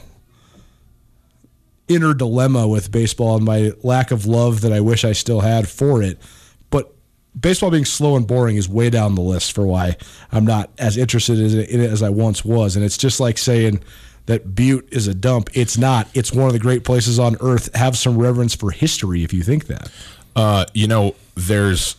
[1.87, 5.67] inner dilemma with baseball and my lack of love that I wish I still had
[5.67, 6.19] for it.
[6.69, 6.93] But
[7.39, 9.97] baseball being slow and boring is way down the list for why
[10.31, 12.75] I'm not as interested in it as I once was.
[12.75, 13.83] And it's just like saying
[14.25, 15.49] that Butte is a dump.
[15.53, 16.07] It's not.
[16.13, 17.73] It's one of the great places on earth.
[17.75, 19.91] Have some reverence for history if you think that.
[20.35, 21.95] Uh, you know, there's.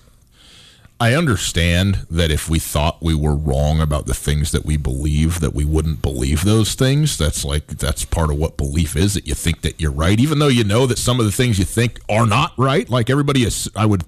[1.00, 5.40] I understand that if we thought we were wrong about the things that we believe,
[5.40, 7.18] that we wouldn't believe those things.
[7.18, 9.14] That's like that's part of what belief is.
[9.14, 11.58] That you think that you're right, even though you know that some of the things
[11.58, 12.88] you think are not right.
[12.88, 14.04] Like everybody is, I would.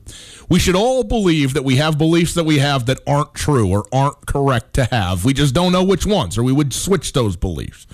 [0.49, 3.84] We should all believe that we have beliefs that we have that aren't true or
[3.93, 5.24] aren't correct to have.
[5.24, 7.87] We just don't know which ones, or we would switch those beliefs.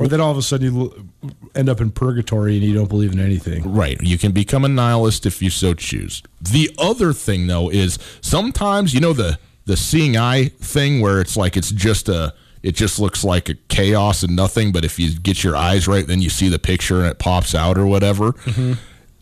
[0.00, 1.08] Or then all of a sudden you
[1.54, 3.70] end up in purgatory and you don't believe in anything.
[3.72, 4.00] Right.
[4.00, 6.22] You can become a nihilist if you so choose.
[6.40, 11.36] The other thing though is sometimes you know the the seeing eye thing where it's
[11.36, 15.18] like it's just a it just looks like a chaos and nothing, but if you
[15.18, 18.32] get your eyes right, then you see the picture and it pops out or whatever.
[18.32, 18.74] Mm-hmm.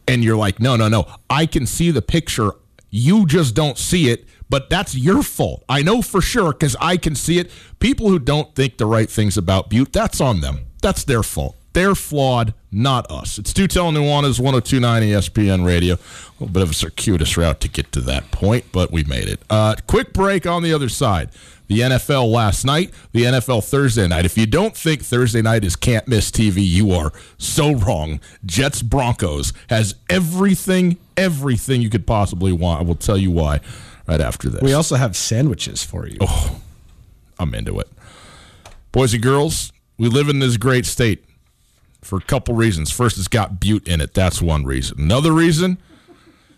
[0.08, 1.06] And you're like, no, no, no.
[1.30, 2.52] I can see the picture.
[2.90, 5.64] You just don't see it, but that's your fault.
[5.68, 7.50] I know for sure because I can see it.
[7.78, 10.67] People who don't think the right things about Butte, that's on them.
[10.80, 11.56] That's their fault.
[11.72, 13.38] They're flawed, not us.
[13.38, 15.94] It's Tutel Nuanez 1029 ESPN Radio.
[15.94, 15.98] A
[16.40, 19.40] little bit of a circuitous route to get to that point, but we made it.
[19.48, 21.30] Uh, quick break on the other side.
[21.68, 24.24] The NFL last night, the NFL Thursday night.
[24.24, 28.20] If you don't think Thursday night is can't miss TV, you are so wrong.
[28.46, 32.80] Jets Broncos has everything, everything you could possibly want.
[32.80, 33.60] I will tell you why
[34.08, 34.62] right after this.
[34.62, 36.16] We also have sandwiches for you.
[36.22, 36.60] Oh,
[37.38, 37.88] I'm into it.
[38.90, 41.24] Boys and girls, we live in this great state
[42.00, 42.90] for a couple reasons.
[42.90, 44.14] First, it's got Butte in it.
[44.14, 45.00] That's one reason.
[45.00, 45.78] Another reason,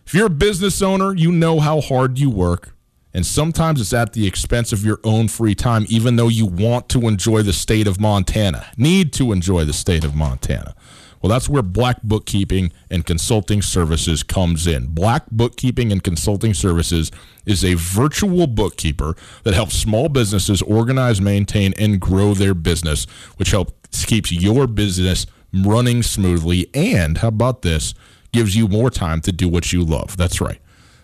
[0.06, 2.74] if you're a business owner, you know how hard you work.
[3.12, 6.88] And sometimes it's at the expense of your own free time, even though you want
[6.90, 10.76] to enjoy the state of Montana, need to enjoy the state of Montana.
[11.20, 14.86] Well, that's where Black Bookkeeping and Consulting Services comes in.
[14.86, 17.10] Black Bookkeeping and Consulting Services
[17.44, 23.04] is a virtual bookkeeper that helps small businesses organize, maintain, and grow their business,
[23.36, 26.70] which helps keeps your business running smoothly.
[26.72, 27.92] And how about this?
[28.32, 30.16] Gives you more time to do what you love.
[30.16, 30.58] That's right.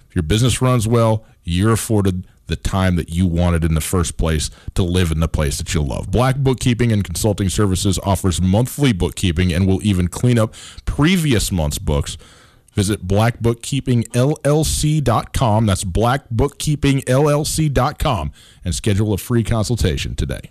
[0.09, 4.17] If your business runs well, you're afforded the time that you wanted in the first
[4.17, 6.11] place to live in the place that you love.
[6.11, 11.79] Black Bookkeeping and Consulting Services offers monthly bookkeeping and will even clean up previous month's
[11.79, 12.17] books.
[12.73, 15.67] Visit blackbookkeepingllc.com.
[15.67, 18.33] That's blackbookkeepingllc.com
[18.65, 20.51] and schedule a free consultation today.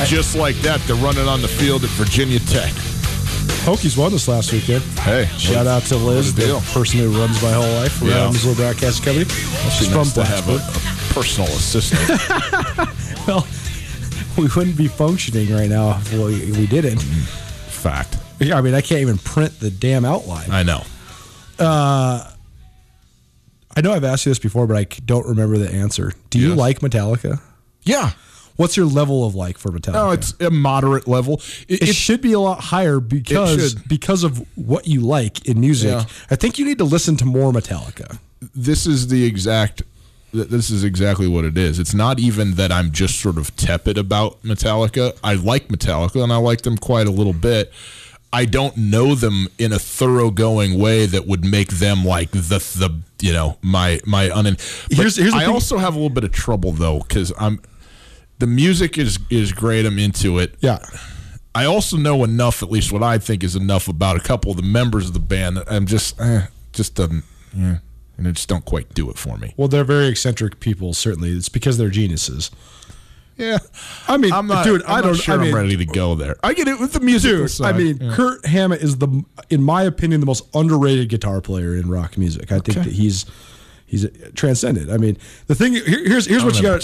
[0.00, 2.72] And just like that, they're running on the field at Virginia Tech.
[3.64, 4.82] Hokies won this last weekend.
[4.98, 8.30] Hey, Shout out to Liz, the person who runs my whole life around Yeah.
[8.30, 9.24] Missoula Broadcast Company.
[9.70, 12.20] She's from nice to have a, a personal assistant.
[13.26, 13.46] Well,
[14.36, 16.98] we wouldn't be functioning right now if we, we didn't.
[17.00, 18.18] Fact.
[18.38, 20.50] Yeah, I mean, I can't even print the damn outline.
[20.50, 20.82] I know.
[21.58, 22.30] Uh,
[23.74, 26.12] I know I've asked you this before, but I don't remember the answer.
[26.28, 27.40] Do you like Metallica?
[27.84, 28.10] Yeah.
[28.56, 29.92] What's your level of like for Metallica?
[29.94, 31.40] No, it's a moderate level.
[31.68, 35.58] It, it it- should be a lot higher because because of what you like in
[35.60, 35.90] music.
[35.90, 36.04] Yeah.
[36.30, 38.18] I think you need to listen to more Metallica.
[38.54, 39.82] this is the exact
[40.32, 41.78] this is exactly what it is.
[41.78, 45.16] It's not even that I'm just sort of tepid about Metallica.
[45.22, 47.72] I like Metallica and I like them quite a little bit.
[48.32, 53.00] I don't know them in a thoroughgoing way that would make them like the the
[53.20, 54.28] you know my my.
[54.28, 54.44] But
[54.90, 57.60] Here's- here's the I thing- also have a little bit of trouble though because I'm
[58.44, 59.86] the music is is great.
[59.86, 60.54] I'm into it.
[60.60, 60.78] Yeah.
[61.54, 64.56] I also know enough, at least what I think is enough about a couple of
[64.58, 65.56] the members of the band.
[65.56, 67.22] that I'm just, eh, just doesn't,
[67.56, 67.76] yeah,
[68.18, 69.54] and it just don't quite do it for me.
[69.56, 70.92] Well, they're very eccentric people.
[70.94, 72.50] Certainly, it's because they're geniuses.
[73.38, 73.58] Yeah,
[74.08, 75.12] I mean, I'm not, dude, I'm I don't.
[75.12, 76.36] Not sure I mean, am ready to go there.
[76.42, 77.30] I get it with the music.
[77.30, 77.66] dude.
[77.66, 78.12] I mean, Yeah.
[78.14, 82.50] Kirk Hammett is the, in my opinion, the most underrated guitar player in rock music.
[82.52, 82.82] I think Okay.
[82.88, 83.26] that he's
[83.94, 84.90] he's uh, transcended.
[84.90, 85.16] I mean,
[85.46, 86.82] the thing here, here's here's what you got.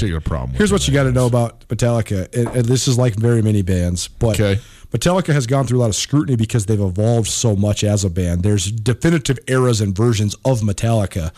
[0.57, 3.63] Here's what you got to know about Metallica, and, and this is like very many
[3.63, 4.61] bands, but Okay.
[4.93, 8.11] Metallica has gone through a lot of scrutiny because they've evolved so much as a
[8.11, 8.43] band.
[8.43, 11.31] There's definitive eras and versions of Metallica.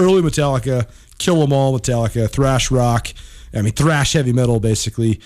[0.00, 0.86] Early Metallica,
[1.18, 3.08] Kill 'Em All Metallica, thrash rock,
[3.54, 5.20] I mean thrash heavy metal basically.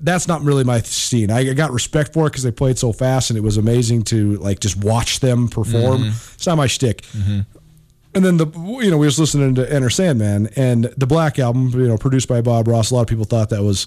[0.00, 1.30] That's not really my scene.
[1.30, 4.36] I got respect for it because they played so fast and it was amazing to
[4.38, 6.04] like just watch them perform.
[6.34, 7.04] It's not my shtick.
[8.14, 8.46] And then the
[8.82, 12.28] you know we was listening to Enter Sandman and the Black album you know produced
[12.28, 12.90] by Bob Ross.
[12.90, 13.86] A lot of people thought that was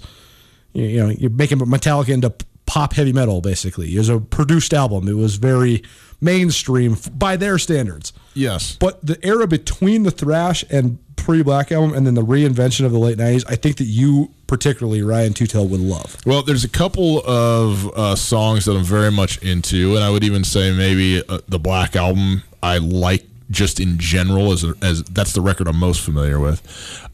[0.74, 2.34] you know you're making Metallica into
[2.66, 3.96] pop heavy metal basically.
[3.96, 5.08] It was a produced album.
[5.08, 5.84] It was very
[6.20, 8.12] mainstream by their standards.
[8.34, 12.86] yes, But the era between the thrash and pre Black album and then the reinvention
[12.86, 16.18] of the late '90s, I think that you particularly Ryan Tutel would love.
[16.26, 20.24] Well, there's a couple of uh, songs that I'm very much into, and I would
[20.24, 25.34] even say maybe uh, the Black Album I like just in general as as that's
[25.34, 26.62] the record I'm most familiar with.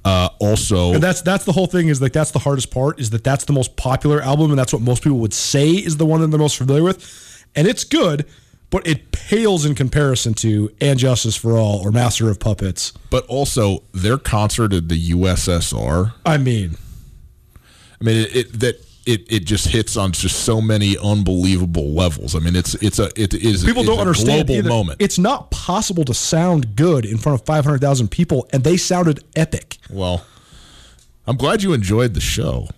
[0.05, 1.87] Uh, also, And that's that's the whole thing.
[1.87, 2.99] Is like that's the hardest part.
[2.99, 5.97] Is that that's the most popular album, and that's what most people would say is
[5.97, 8.25] the one that they're most familiar with, and it's good,
[8.69, 13.25] but it pales in comparison to "And Justice for All" or "Master of Puppets." but
[13.27, 16.13] also their concert at the USSR.
[16.25, 16.77] I mean,
[18.01, 18.85] I mean, it, it that.
[19.05, 22.35] It, it just hits on just so many unbelievable levels.
[22.35, 24.69] I mean, it's it's a it is people it's don't a understand global either.
[24.69, 25.01] moment.
[25.01, 28.77] It's not possible to sound good in front of five hundred thousand people, and they
[28.77, 29.77] sounded epic.
[29.89, 30.25] well,
[31.27, 32.69] I'm glad you enjoyed the show.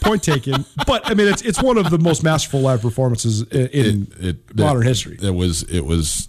[0.00, 0.64] Point taken.
[0.86, 4.36] but I mean, it's it's one of the most masterful live performances in, in it,
[4.50, 5.16] it, modern it- history.
[5.22, 6.26] It was it was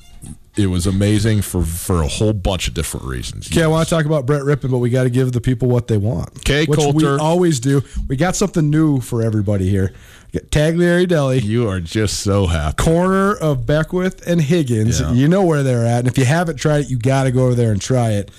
[0.56, 3.52] it was amazing for for a whole bunch of different reasons.
[3.52, 5.68] Okay, I want to talk about Brett Rypien, but we got to give the people
[5.68, 6.30] what they want.
[6.38, 7.82] Okay, which we always do.
[8.08, 9.94] We got something new for everybody here.
[10.34, 12.84] Tagliari Deli, You are just so happy.
[12.84, 15.00] corner of Beckwith and Higgins.
[15.00, 15.12] Yeah.
[15.14, 17.46] You know where they're at, and if you haven't tried it, you got to go
[17.46, 18.32] over there and try it.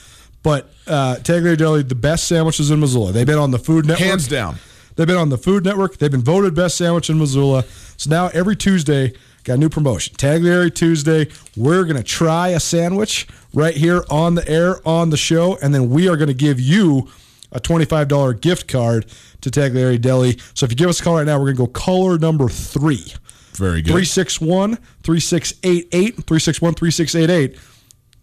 [0.42, 3.12] But uh, Tagliari Deli, the best sandwiches in Missoula.
[3.12, 4.56] They've been on the Food Network, Hands down.
[4.96, 5.96] They've been on the Food Network.
[5.98, 7.64] They've been voted best sandwich in Missoula.
[7.96, 9.12] So now every Tuesday,
[9.44, 10.14] got a new promotion.
[10.16, 11.28] Tagliari Tuesday.
[11.56, 15.74] We're going to try a sandwich right here on the air on the show, and
[15.74, 17.08] then we are going to give you
[17.52, 19.06] a $25 gift card
[19.42, 20.38] to Tagliari Deli.
[20.54, 22.48] So if you give us a call right now, we're going to go caller number
[22.48, 23.12] three.
[23.52, 23.92] Very good.
[23.92, 27.58] 361 3688 361 3688.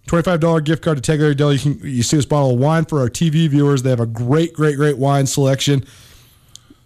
[0.07, 1.55] $25 gift card to Tagliari Deli.
[1.55, 3.84] You, can, you see this bottle of wine for our TV viewers.
[3.84, 5.86] They have a great, great, great wine selection.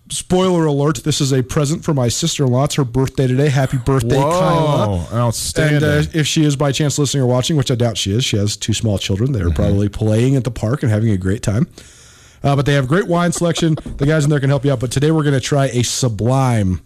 [0.09, 2.65] Spoiler alert, this is a present for my sister in law.
[2.65, 3.49] It's her birthday today.
[3.49, 5.07] Happy birthday, Kyla.
[5.11, 5.77] Outstanding.
[5.77, 8.23] And uh, if she is by chance listening or watching, which I doubt she is,
[8.23, 9.31] she has two small children.
[9.31, 9.55] They're Mm-hmm.
[9.55, 11.67] probably playing at the park and having a great time.
[12.43, 13.73] Uh, but they have great wine selection.
[13.97, 14.79] The guys in there can help you out.
[14.79, 16.81] But today we're going to try a Sublime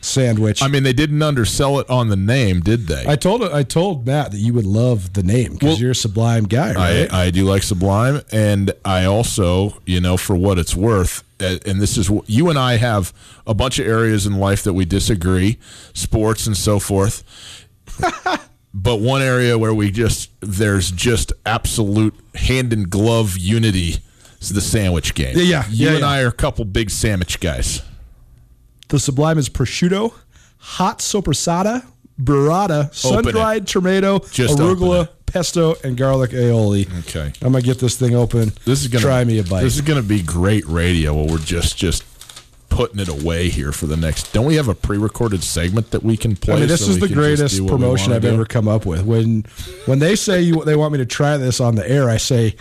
[0.00, 0.62] sandwich.
[0.62, 3.04] I mean, they didn't undersell it on the name, did they?
[3.06, 5.94] I told I told Matt that you would love the name because Well, you're a
[5.94, 7.12] Sublime guy, right?
[7.12, 11.80] I, I do like Sublime, and I also, you know, for what it's worth, and
[11.80, 13.12] this is you and I have
[13.46, 15.58] a bunch of areas in life that we disagree,
[15.92, 17.22] sports and so forth.
[18.74, 23.96] but one area where we just there's just absolute hand in glove unity
[24.40, 25.36] is the sandwich game.
[25.36, 26.08] Yeah, yeah, You yeah, and yeah.
[26.08, 27.82] I are a couple big sandwich guys.
[28.88, 30.14] The Sublime is prosciutto,
[30.58, 31.84] hot soppressata,
[32.20, 36.86] burrata, sun dried tomato, Just arugula, pesto, and garlic aioli.
[37.00, 37.32] Okay.
[37.42, 38.52] I'm gonna get this thing open.
[38.64, 39.62] This is gonna try me a bite.
[39.62, 41.14] This is gonna be great radio.
[41.14, 42.04] While we're just just
[42.68, 44.32] putting it away here for the next.
[44.32, 46.56] Don't we have a pre-recorded segment that we can play?
[46.56, 48.28] I mean, this so is the greatest do what we promotion I've do?
[48.28, 49.02] ever come up with.
[49.04, 49.46] When
[49.86, 52.54] when they say you they want me to try this on the air, I say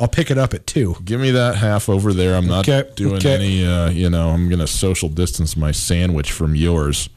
[0.00, 0.94] I'll pick it up at two.
[1.04, 2.36] Give me that half over there.
[2.36, 3.34] I'm not Okay, doing okay.
[3.34, 3.66] any.
[3.66, 7.08] Uh, you know, I'm gonna social distance my sandwich from yours.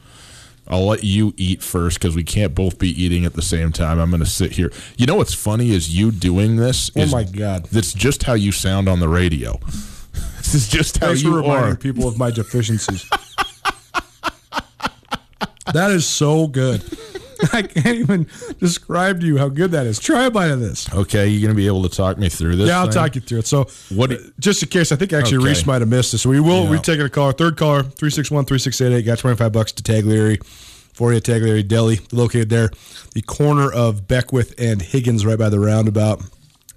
[0.68, 3.98] I'll let you eat first because we can't both be eating at the same time.
[3.98, 4.70] I'm going to sit here.
[4.96, 6.88] You know what's funny is you doing this.
[6.96, 7.64] Oh is- my God.
[7.66, 9.58] That's just how you sound on the radio.
[10.38, 11.76] This is just how Thanks for you reminding are.
[11.76, 13.08] people of my deficiencies.
[15.72, 16.82] that is so good.
[17.52, 18.26] I can't even
[18.58, 19.98] describe to you how good that is.
[19.98, 20.92] Try a bite of this.
[20.92, 22.68] Okay, you're going to be able to talk me through this.
[22.68, 22.94] Yeah, I'll thing?
[22.94, 23.46] talk you through it.
[23.46, 25.46] So, What do- uh, just in case, I think actually Okay.
[25.48, 26.22] Reese might have missed this.
[26.22, 26.64] So we will.
[26.64, 26.70] Yeah.
[26.70, 29.02] We've taken a caller, third caller, 361 3688.
[29.04, 30.44] Got 25 bucks to Tagliari
[30.92, 32.70] for you, Tagliari Deli, located there,
[33.14, 36.22] the corner of Beckwith and Higgins, right by the roundabout.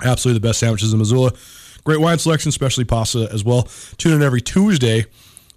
[0.04, 1.32] Absolutely the best sandwiches in Missoula.
[1.84, 3.68] Great wine selection, especially pasta as well.
[3.98, 5.06] Tune in every Tuesday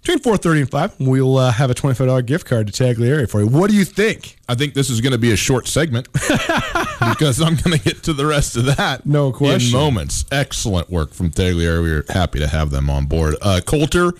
[0.01, 0.95] between 4.30 and 5.
[0.99, 3.47] We'll uh, have a $25 gift card to Tagliari for you.
[3.47, 4.37] What do you think?
[4.47, 6.07] I think this is going to be a short segment.
[6.13, 9.05] because I'm going to get to the rest of that.
[9.05, 9.75] No question.
[9.75, 10.25] In moments.
[10.31, 11.83] Excellent work from Tagliari.
[11.83, 13.35] We are happy to have them on board.
[13.41, 14.13] Uh, Colter,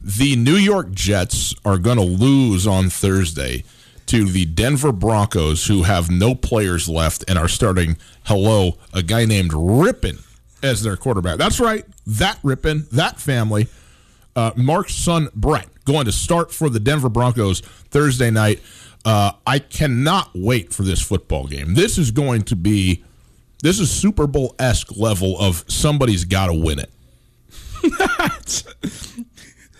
[0.00, 3.64] the New York Jets are going to lose on Thursday
[4.06, 9.24] to the Denver Broncos, who have no players left and are starting, hello, a guy
[9.24, 10.24] named Rypien
[10.62, 11.38] as their quarterback.
[11.38, 13.68] That's right, that Rypien, that family.
[14.36, 18.60] Uh, Mark's son, Brett, going to start for the Denver Broncos Thursday night.
[19.04, 21.74] Uh, I cannot wait for this football game.
[21.74, 23.02] This is going to be,
[23.62, 26.90] this is Super Bowl esque level of somebody's got to win it.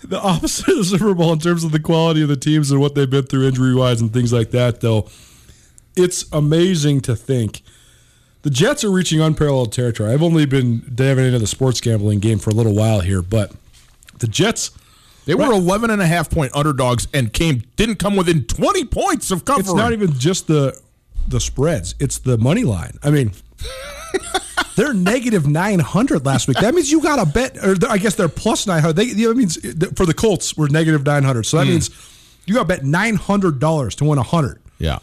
[0.03, 2.81] the opposite of the Super Bowl in terms of the quality of the teams and
[2.81, 5.07] what they've been through injury wise and things like that, though.
[5.95, 7.61] It's amazing to think
[8.41, 10.11] the Jets are reaching unparalleled territory.
[10.11, 13.51] I've only been diving into the sports gambling game for a little while here, but
[14.21, 14.71] the Jets.
[15.25, 19.29] They were 11 and a half point underdogs and came didn't come within 20 points
[19.29, 19.65] of covering.
[19.65, 20.79] It's not even just the
[21.27, 22.97] the spreads; it's the money line.
[23.03, 23.31] I mean,
[24.75, 26.57] they're negative 900 last week.
[26.57, 28.93] That means you got to bet, or I guess they're plus 900.
[28.93, 29.57] They, that means
[29.95, 31.43] for the Colts, we're negative 900.
[31.43, 31.69] So that mm.
[31.69, 31.89] means
[32.45, 34.61] you got to bet $900 to win 100.
[34.79, 34.99] Yeah.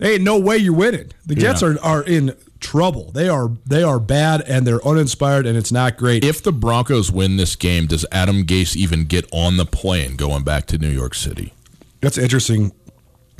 [0.00, 1.12] Ain't no way you're winning.
[1.26, 1.68] The Jets yeah.
[1.68, 3.10] are, are in trouble.
[3.12, 6.24] They are they are bad and they're uninspired and it's not great.
[6.24, 10.44] If the Broncos win this game, does Adam Gase even get on the plane going
[10.44, 11.52] back to New York City?
[12.00, 12.72] That's an interesting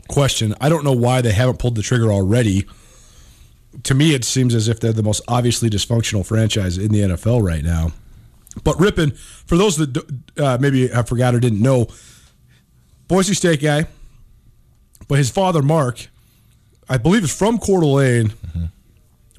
[0.09, 0.55] question.
[0.61, 2.67] I don't know why they haven't pulled the trigger already
[3.85, 7.43] to me, it seems as if they're the most obviously dysfunctional franchise in the NFL
[7.43, 7.93] right now.
[8.65, 9.97] But Rypien, for those that
[10.39, 11.87] uh, maybe I forgot or didn't know,
[13.09, 13.87] Boise State guy,
[15.09, 16.09] but his father Mark,
[16.89, 18.33] I believe, is from Coeur d'Alene.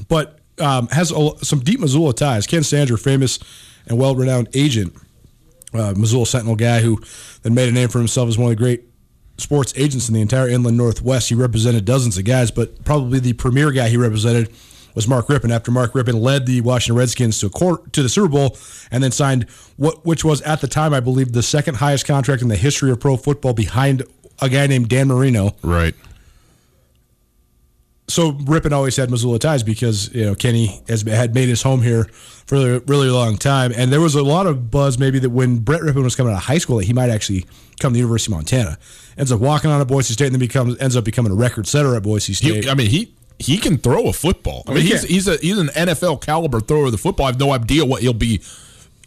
[0.07, 2.47] But um, has a, some deep Missoula ties.
[2.47, 3.39] Ken Sander, famous
[3.87, 4.93] and well-renowned agent,
[5.73, 7.01] uh, Missoula Sentinel guy who
[7.41, 8.83] then made a name for himself as one of the great
[9.37, 11.29] sports agents in the entire inland Northwest.
[11.29, 14.53] He represented dozens of guys, but probably the premier guy he represented
[14.95, 15.51] was Mark Rypien.
[15.51, 18.57] After Mark Rypien led the Washington Redskins to court, to the Super Bowl
[18.91, 22.43] and then signed what which was at the time I believe the second highest contract
[22.43, 24.03] in the history of pro football behind
[24.39, 25.55] a guy named Dan Marino.
[25.63, 25.95] Right
[28.07, 31.81] so Rypien always had Missoula ties because you know Kenny has had made his home
[31.81, 32.05] here
[32.45, 35.59] for a really long time, and there was a lot of buzz maybe that when
[35.59, 37.45] Brett Rypien was coming out of high school that he might actually
[37.79, 38.77] come to the University of Montana.
[39.17, 41.67] Ends up walking on at Boise State and then becomes ends up becoming a record
[41.67, 42.65] setter at Boise State.
[42.65, 43.13] He, I mean he.
[43.39, 44.63] He can throw a football.
[44.67, 47.25] Oh, I mean, he's he's a he's an NFL caliber thrower of the football.
[47.25, 48.41] I have no idea what he'll be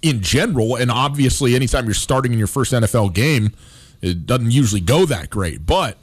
[0.03, 3.53] in general, and obviously, anytime you're starting in your first NFL game,
[4.03, 5.65] it doesn't usually go that great.
[5.65, 5.97] But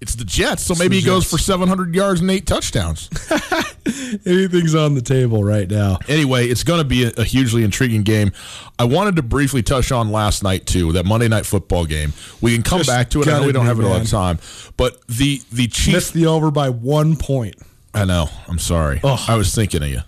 [0.00, 1.10] it's the Jets, so it's maybe he Jets.
[1.10, 3.10] goes for 700 yards and eight touchdowns.
[4.26, 5.98] Anything's on the table right now.
[6.08, 8.32] Anyway, it's going to be a, a, hugely intriguing game.
[8.78, 12.14] I wanted to briefly touch on last night too, that Monday night football game.
[12.40, 13.28] We can come Just back to it.
[13.28, 14.38] I know we don't have a lot of time,
[14.76, 17.56] but the the Chiefs missed the over by one point.
[17.92, 18.28] I know.
[18.48, 19.00] I'm sorry.
[19.02, 19.20] Ugh.
[19.28, 20.00] I was thinking of you.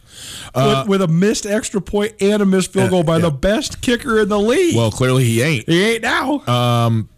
[0.54, 3.22] Uh, with, with, a missed extra point and a missed field goal by yeah.
[3.22, 4.76] the best kicker in the league.
[4.76, 5.68] Well, clearly he ain't.
[5.68, 6.46] He ain't now.
[6.46, 7.08] Um,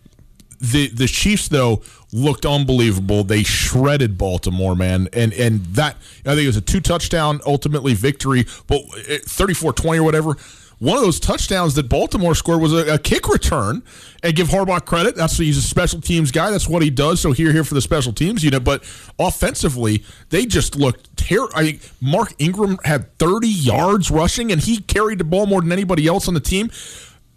[0.61, 1.83] the the Chiefs though
[2.13, 3.25] looked unbelievable.
[3.25, 5.09] They shredded Baltimore, man.
[5.13, 9.99] And and that I think it was a two touchdown ultimately victory, but eh, 34-20
[9.99, 10.37] or whatever.
[10.79, 13.83] One of those touchdowns that Baltimore scored was a, a kick return.
[14.23, 15.17] And give Harbaugh credit.
[15.17, 16.51] That's he's a special teams guy.
[16.51, 17.21] That's what he does.
[17.21, 18.65] So here, here for the special teams unit.
[18.65, 18.83] But
[19.19, 21.53] offensively, they just looked terrible.
[21.55, 26.07] I Mark Ingram had 30 yards rushing, and he carried the ball more than anybody
[26.07, 26.71] else on the team.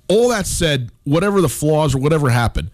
[0.07, 2.71] All that said, whatever the flaws or whatever happened,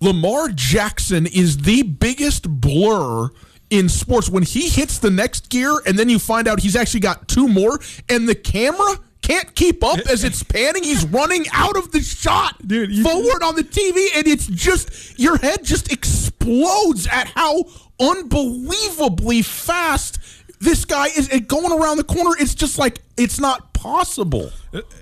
[0.00, 3.30] Lamar Jackson is the biggest blur
[3.70, 4.28] in sports.
[4.28, 7.48] When he hits the next gear and then you find out he's actually got two
[7.48, 10.84] more and the camera can't keep up as it's panning.
[10.84, 15.18] He's running out of the shot Dude, you, forward on the TV, and it's just
[15.18, 17.64] your head just explodes at how
[17.98, 20.20] unbelievably fast
[20.60, 22.36] this guy is going around the corner.
[22.38, 24.52] It's just like it's not possible.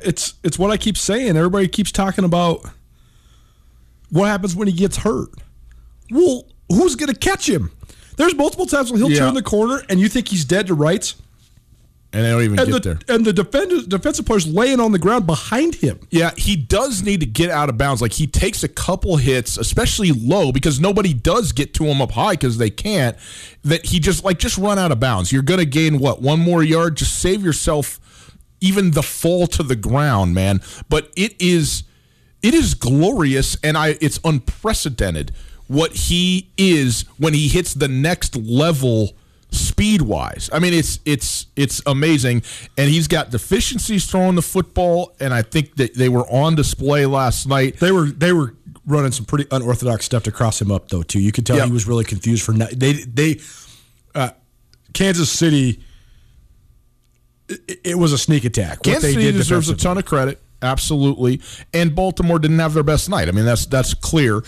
[0.03, 1.37] It's it's what I keep saying.
[1.37, 2.65] Everybody keeps talking about
[4.15, 5.31] what happens when he gets hurt?
[6.09, 7.73] Well, who's going to catch him?
[8.17, 9.19] There's multiple times when he'll yeah.
[9.19, 11.17] turn the corner and you think he's dead to rights.
[12.13, 13.17] And they don't even and get the, there.
[13.17, 15.99] And the defender, defensive player's laying on the ground behind him.
[16.11, 18.01] Yeah, he does need to get out of bounds.
[18.01, 22.13] Like he takes a couple hits, especially low, because nobody does get to him up
[22.13, 23.17] high because they can't.
[23.65, 25.33] That he just like just run out of bounds.
[25.33, 26.99] You're gonna gain what one more yard.
[26.99, 27.99] Just save yourself
[28.61, 30.61] even the fall to the ground, man.
[30.89, 31.83] But it is
[32.45, 35.33] it is glorious and I it's unprecedented
[35.67, 39.15] what he is when he hits the next level
[39.51, 40.51] speed wise.
[40.53, 42.43] I mean it's it's it's amazing
[42.77, 47.07] and he's got deficiencies throwing the football and I think that they were on display
[47.07, 47.79] last night.
[47.81, 48.55] They were they were
[48.87, 51.03] running some pretty unorthodox stuff to cross him up, though.
[51.03, 51.67] Too, you could tell Yep.
[51.67, 53.41] he was really confused for not, they they
[54.15, 54.31] uh,
[54.93, 55.81] Kansas City.
[57.49, 58.79] It, it was a sneak attack.
[58.79, 61.41] What Kansas they City did deserves a ton of credit, absolutely.
[61.73, 63.29] And Baltimore didn't have their best night.
[63.29, 64.43] I mean, that's that's clear.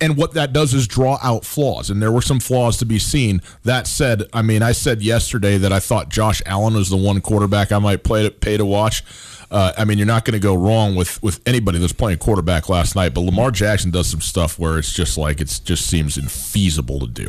[0.00, 2.98] And what that does is draw out flaws, and there were some flaws to be
[2.98, 3.40] seen.
[3.62, 7.20] That said, I mean, I said yesterday that I thought Josh Allen was the one
[7.20, 9.04] quarterback I might play to, pay to watch.
[9.50, 12.68] Uh, I mean, you're not going to go wrong with with anybody that's playing quarterback
[12.68, 13.14] last night.
[13.14, 17.06] But Lamar Jackson does some stuff where it's just like it just seems infeasible to
[17.06, 17.26] do.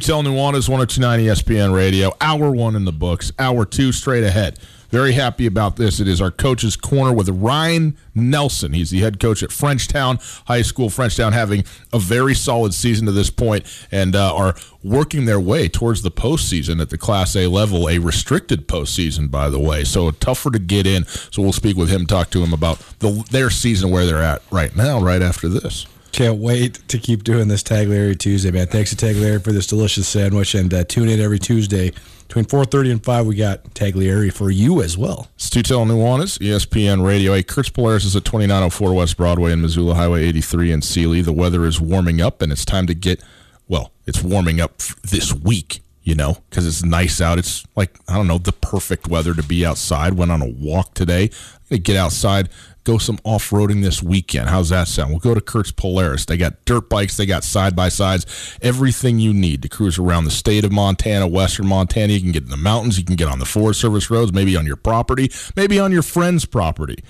[0.00, 2.16] Tell Nuanez, 1029 ESPN Radio.
[2.20, 3.30] Hour one in the books.
[3.38, 4.58] Hour two straight ahead.
[4.90, 6.00] Very happy about this.
[6.00, 8.72] It is our coach's corner with Ryan Nelson.
[8.72, 10.90] He's the head coach at Frenchtown High School.
[10.90, 15.68] Frenchtown having a very solid season to this point and uh, are working their way
[15.68, 19.84] towards the postseason at the Class A level, a restricted postseason, by the way.
[19.84, 21.06] So tougher to get in.
[21.06, 24.42] So we'll speak with him, talk to him about the, their season, where they're at
[24.50, 25.86] right now, right after this.
[26.12, 28.66] Can't wait to keep doing this Tag Larry Tuesday, man.
[28.66, 31.92] Thanks to Tag Larry for this delicious sandwich, and uh, tune in every Tuesday
[32.30, 33.26] between 4:30 and 5.
[33.26, 35.28] We got Tag Larry for you as well.
[35.36, 37.34] Stu Tell Nuanez, ESPN Radio.
[37.34, 41.22] Hey, Kurtz Polaris is at 2904 West Broadway in Missoula, Highway 83 in Seeley.
[41.22, 43.22] The weather is warming up, and it's time to get,
[43.68, 47.38] well, it's warming up this week, you know, because it's nice out.
[47.38, 50.14] It's like, I don't know, the perfect weather to be outside.
[50.14, 51.24] Went on a walk today.
[51.24, 52.48] I'm to get outside,
[52.84, 54.48] go some off roading this weekend.
[54.48, 55.10] How's that sound?
[55.10, 56.24] We'll go to Kurtz Polaris.
[56.24, 60.24] They got dirt bikes, they got side by sides, everything you need to cruise around
[60.24, 62.12] the state of Montana, western Montana.
[62.12, 64.56] You can get in the mountains, you can get on the Forest Service roads, maybe
[64.56, 67.02] on your property, maybe on your friend's property.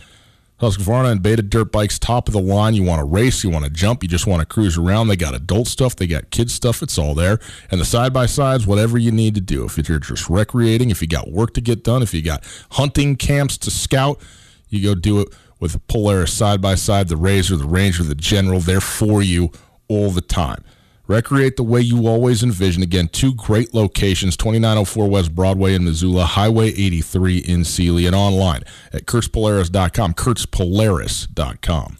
[0.61, 2.75] Husqvarna and Beta dirt bikes, top of the line.
[2.75, 5.09] You want to race, you want to jump, you just want to cruise around.
[5.09, 6.83] They got adult stuff, they got kids stuff.
[6.83, 7.39] It's all there.
[7.71, 9.65] And the side by sides, whatever you need to do.
[9.65, 13.17] If you're just recreating, if you got work to get done, if you got hunting
[13.17, 14.21] camps to scout,
[14.69, 15.29] you go do it
[15.61, 18.61] with the Polaris side by side, the Razor, the Ranger, the General.
[18.61, 19.53] They're for you
[19.89, 20.65] all the time.
[21.07, 22.83] Recreate the way you always envision.
[22.85, 28.63] Again, two great locations 2904 West Broadway in Missoula, Highway 83 in Seeley, and online
[28.93, 30.15] at kurtzpolaris.com.
[30.15, 32.00] kurtzpolaris.com.